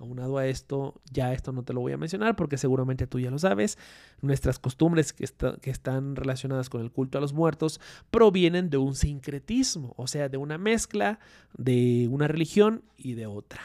[0.00, 3.30] Aunado a esto, ya esto no te lo voy a mencionar porque seguramente tú ya
[3.30, 3.76] lo sabes,
[4.22, 5.24] nuestras costumbres que,
[5.70, 10.38] están relacionadas con el culto a los muertos provienen de un sincretismo, o sea, de
[10.38, 11.18] una mezcla
[11.52, 13.60] de una religión y de otra.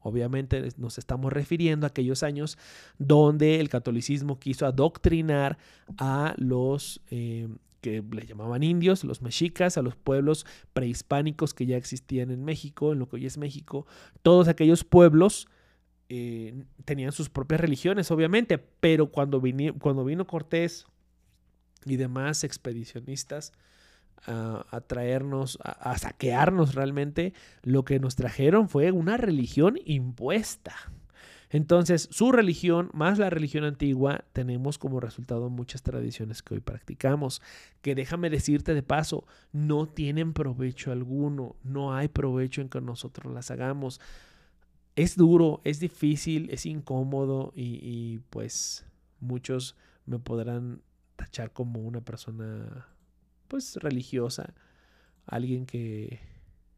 [0.00, 2.56] Obviamente nos estamos refiriendo a aquellos años
[2.96, 5.58] donde el catolicismo quiso adoctrinar
[5.98, 7.46] a los eh,
[7.82, 12.92] que le llamaban indios, los mexicas, a los pueblos prehispánicos que ya existían en México,
[12.92, 13.86] en lo que hoy es México,
[14.22, 15.48] todos aquellos pueblos
[16.08, 19.42] eh, tenían sus propias religiones, obviamente, pero cuando,
[19.80, 20.86] cuando vino Cortés
[21.84, 23.52] y demás expedicionistas
[24.24, 30.74] a, traernos, a saquearnos realmente, lo que nos trajeron fue una religión impuesta.
[31.52, 37.42] Entonces, su religión más la religión antigua, tenemos como resultado muchas tradiciones que hoy practicamos,
[37.82, 43.34] que déjame decirte de paso, no tienen provecho alguno, no hay provecho en que nosotros
[43.34, 44.00] las hagamos.
[44.96, 48.86] Es duro, es difícil, es incómodo y, pues
[49.20, 49.76] muchos
[50.06, 50.80] me podrán
[51.16, 52.88] tachar como una persona
[53.48, 54.54] pues religiosa,
[55.26, 56.18] alguien que,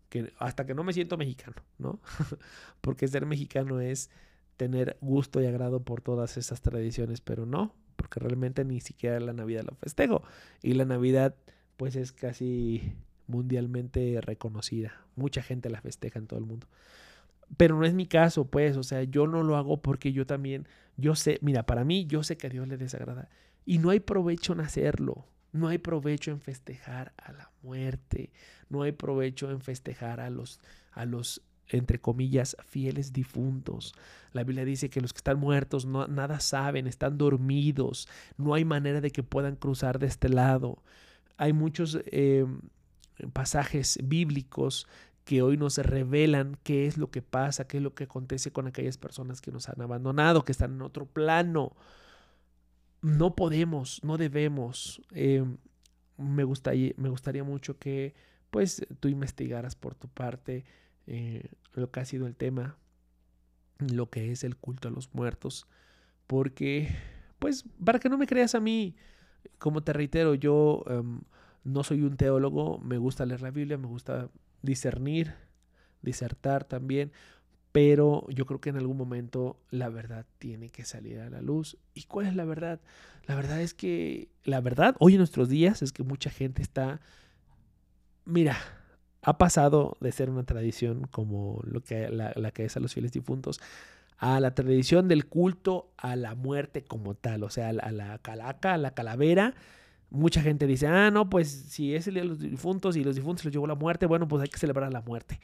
[0.08, 2.00] que hasta que no me siento mexicano, ¿no?
[2.80, 4.10] Porque ser mexicano es
[4.56, 9.32] tener gusto y agrado por todas esas tradiciones, pero no, porque realmente ni siquiera la
[9.32, 10.22] Navidad lo festejo.
[10.62, 11.34] Y la Navidad
[11.76, 12.94] pues es casi
[13.26, 14.92] mundialmente reconocida.
[15.16, 16.68] Mucha gente la festeja en todo el mundo.
[17.56, 20.66] Pero no es mi caso, pues, o sea, yo no lo hago porque yo también,
[20.96, 23.28] yo sé, mira, para mí yo sé que a Dios le desagrada.
[23.66, 25.26] Y no hay provecho en hacerlo.
[25.52, 28.32] No hay provecho en festejar a la muerte.
[28.68, 33.94] No hay provecho en festejar a los, a los entre comillas, fieles difuntos.
[34.32, 38.64] La Biblia dice que los que están muertos no, nada saben, están dormidos, no hay
[38.64, 40.82] manera de que puedan cruzar de este lado.
[41.36, 42.46] Hay muchos eh,
[43.32, 44.86] pasajes bíblicos
[45.24, 48.66] que hoy nos revelan qué es lo que pasa, qué es lo que acontece con
[48.66, 51.72] aquellas personas que nos han abandonado, que están en otro plano.
[53.00, 55.00] No podemos, no debemos.
[55.12, 55.44] Eh,
[56.18, 58.14] me, gustaría, me gustaría mucho que
[58.50, 60.64] pues tú investigaras por tu parte
[61.06, 62.76] eh, lo que ha sido el tema,
[63.78, 65.66] lo que es el culto a los muertos,
[66.26, 66.88] porque,
[67.38, 68.96] pues, para que no me creas a mí,
[69.58, 71.20] como te reitero, yo em,
[71.64, 74.30] no soy un teólogo, me gusta leer la Biblia, me gusta
[74.62, 75.34] discernir,
[76.02, 77.12] disertar también,
[77.72, 81.76] pero yo creo que en algún momento la verdad tiene que salir a la luz.
[81.92, 82.80] ¿Y cuál es la verdad?
[83.26, 87.00] La verdad es que, la verdad, hoy en nuestros días es que mucha gente está,
[88.24, 88.56] mira,
[89.24, 93.12] ha pasado de ser una tradición como lo que, la, que es a los fieles
[93.12, 93.60] difuntos
[94.18, 98.74] a la tradición del culto a la muerte como tal, o sea, a la calaca,
[98.74, 99.54] a la calavera.
[100.10, 103.16] Mucha gente dice, ah, no, pues si es el día de los difuntos y los
[103.16, 105.40] difuntos los llevó la muerte, bueno, pues hay que celebrar la muerte.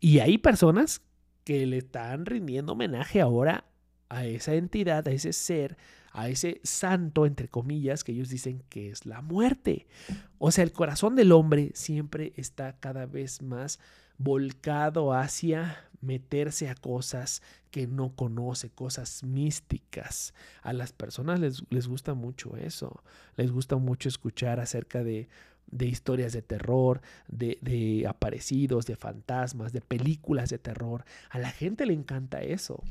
[0.00, 1.02] Y hay personas
[1.44, 3.64] que le están rindiendo homenaje ahora
[4.08, 5.76] a esa entidad, a ese ser,
[6.16, 9.86] a ese santo, entre comillas, que ellos dicen que es la muerte.
[10.38, 13.78] O sea, el corazón del hombre siempre está cada vez más
[14.16, 20.32] volcado hacia meterse a cosas que no conoce, cosas místicas.
[20.62, 23.02] A las personas les, les gusta mucho eso,
[23.36, 25.28] les gusta mucho escuchar acerca de,
[25.66, 31.04] de historias de terror, de, de aparecidos, de fantasmas, de películas de terror.
[31.28, 32.82] A la gente le encanta eso.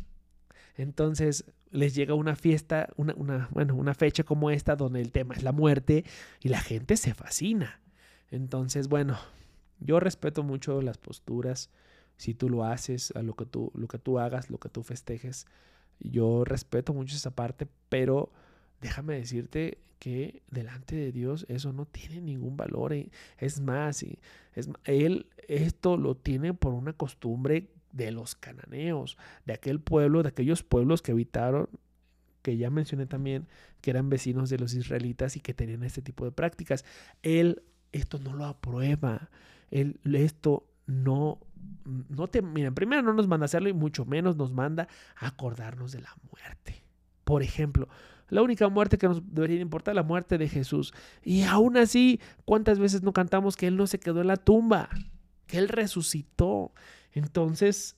[0.78, 5.44] Entonces les llega una fiesta, una, bueno, una fecha como esta donde el tema es
[5.44, 6.06] la muerte
[6.42, 7.82] y la gente se fascina.
[8.32, 9.18] Entonces, bueno,
[9.80, 11.70] yo respeto mucho las posturas.
[12.18, 14.84] Si tú lo haces, a lo que tú, lo que tú hagas, lo que tú
[14.84, 15.48] festejes,
[16.00, 18.32] yo respeto mucho esa parte, pero
[18.82, 22.94] déjame decirte que delante de Dios eso no tiene ningún valor.
[22.94, 23.10] Eh.
[23.38, 24.04] Es más,
[24.54, 30.30] es, Él esto lo tiene por una costumbre de los cananeos, de aquel pueblo, de
[30.30, 31.70] aquellos pueblos que habitaron,
[32.42, 33.48] que ya mencioné también,
[33.82, 36.86] que eran vecinos de los israelitas y que tenían este tipo de prácticas.
[37.24, 39.30] Él esto no lo aprueba.
[39.72, 41.40] Él esto no
[42.10, 44.88] no te mira, primero no nos manda a hacerlo y mucho menos nos manda
[45.18, 46.84] acordarnos de la muerte.
[47.24, 47.88] Por ejemplo,
[48.30, 50.94] la única muerte que nos debería importar la muerte de Jesús.
[51.24, 54.90] Y aún así, ¿cuántas veces no cantamos que Él no se quedó en la tumba?
[55.48, 56.72] Que Él resucitó.
[57.16, 57.96] Entonces,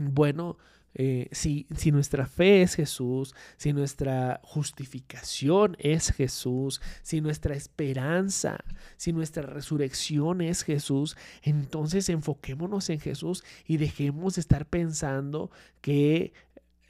[0.00, 0.58] bueno,
[0.96, 8.58] eh, si, si, nuestra fe es Jesús, si nuestra justificación es Jesús, si nuestra esperanza,
[8.96, 16.32] si nuestra resurrección es Jesús, entonces enfoquémonos en Jesús y dejemos de estar pensando que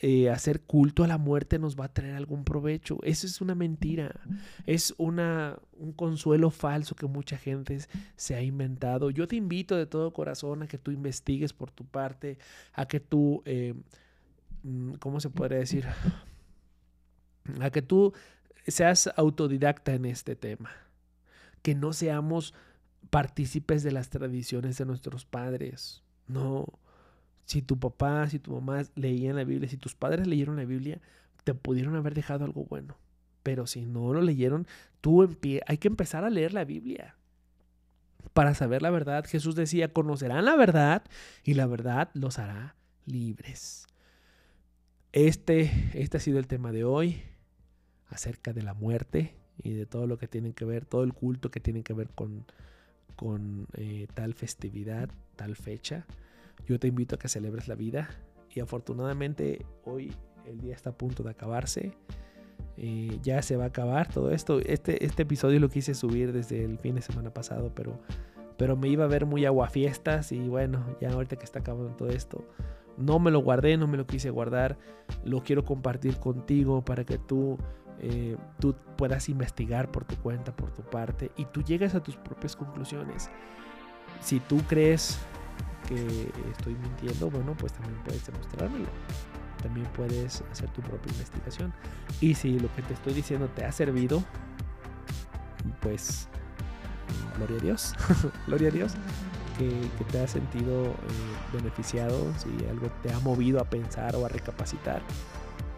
[0.07, 2.99] eh, hacer culto a la muerte nos va a traer algún provecho.
[3.05, 4.21] Eso es una mentira.
[4.67, 7.79] Es una, un consuelo falso que mucha gente
[8.15, 9.09] se ha inventado.
[9.09, 12.37] Yo te invito de todo corazón a que tú investigues por tu parte,
[12.75, 13.73] a que tú, eh,
[14.63, 15.87] mm, ¿cómo se podría decir?
[17.63, 18.13] A que tú
[18.67, 20.71] seas autodidacta en este tema.
[21.63, 22.53] Que no seamos
[23.09, 26.03] partícipes de las tradiciones de nuestros padres.
[26.27, 26.67] No,
[27.45, 31.01] si tu papá, si tu mamá leían la Biblia, si tus padres leyeron la Biblia,
[31.45, 32.97] te pudieron haber dejado algo bueno.
[33.43, 34.67] Pero si no lo leyeron,
[35.01, 35.29] tú
[35.67, 37.17] hay que empezar a leer la Biblia.
[38.33, 41.05] Para saber la verdad, Jesús decía, conocerán la verdad
[41.45, 42.75] y la verdad los hará
[43.05, 43.87] libres.
[45.13, 47.23] Este, este ha sido el tema de hoy
[48.09, 51.51] acerca de la muerte y de todo lo que tiene que ver, todo el culto
[51.51, 52.45] que tiene que ver con,
[53.15, 56.07] con eh, tal festividad, tal fecha.
[56.67, 58.09] Yo te invito a que celebres la vida
[58.51, 60.13] y afortunadamente hoy
[60.47, 61.93] el día está a punto de acabarse.
[62.77, 64.61] Eh, ya se va a acabar todo esto.
[64.61, 68.01] Este, este episodio lo quise subir desde el fin de semana pasado, pero,
[68.57, 72.09] pero me iba a ver muy aguafiestas y bueno, ya ahorita que está acabando todo
[72.09, 72.45] esto,
[72.97, 74.79] no me lo guardé, no me lo quise guardar.
[75.25, 77.59] Lo quiero compartir contigo para que tú,
[78.01, 82.17] eh, tú puedas investigar por tu cuenta, por tu parte y tú llegues a tus
[82.17, 83.31] propias conclusiones.
[84.21, 85.19] Si tú crees
[85.89, 88.87] que estoy mintiendo, bueno, pues también puedes demostrármelo.
[89.63, 91.73] También puedes hacer tu propia investigación.
[92.21, 94.23] Y si lo que te estoy diciendo te ha servido,
[95.81, 96.29] pues
[97.37, 97.95] gloria a Dios,
[98.47, 98.93] gloria a Dios,
[99.59, 100.93] que, te ha sentido eh,
[101.53, 105.03] beneficiado, si algo te ha movido a pensar o a recapacitar,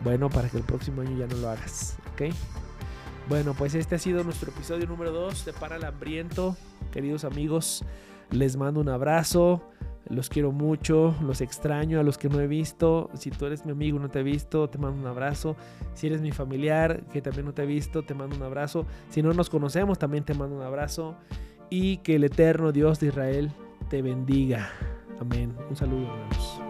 [0.02, 2.34] bueno, para que el próximo año ya no lo hagas, ¿ok?
[3.28, 6.56] Bueno, pues este ha sido nuestro episodio número 2 de Para el Hambriento.
[6.92, 7.84] Queridos amigos,
[8.30, 9.68] les mando un abrazo.
[10.08, 13.10] Los quiero mucho, los extraño a los que no he visto.
[13.14, 15.56] Si tú eres mi amigo y no te he visto, te mando un abrazo.
[15.94, 18.86] Si eres mi familiar que también no te he visto, te mando un abrazo.
[19.08, 21.16] Si no nos conocemos, también te mando un abrazo.
[21.70, 23.50] Y que el eterno Dios de Israel
[23.90, 24.68] te bendiga.
[25.20, 25.54] Amén.
[25.68, 26.65] Un saludo, hermanos.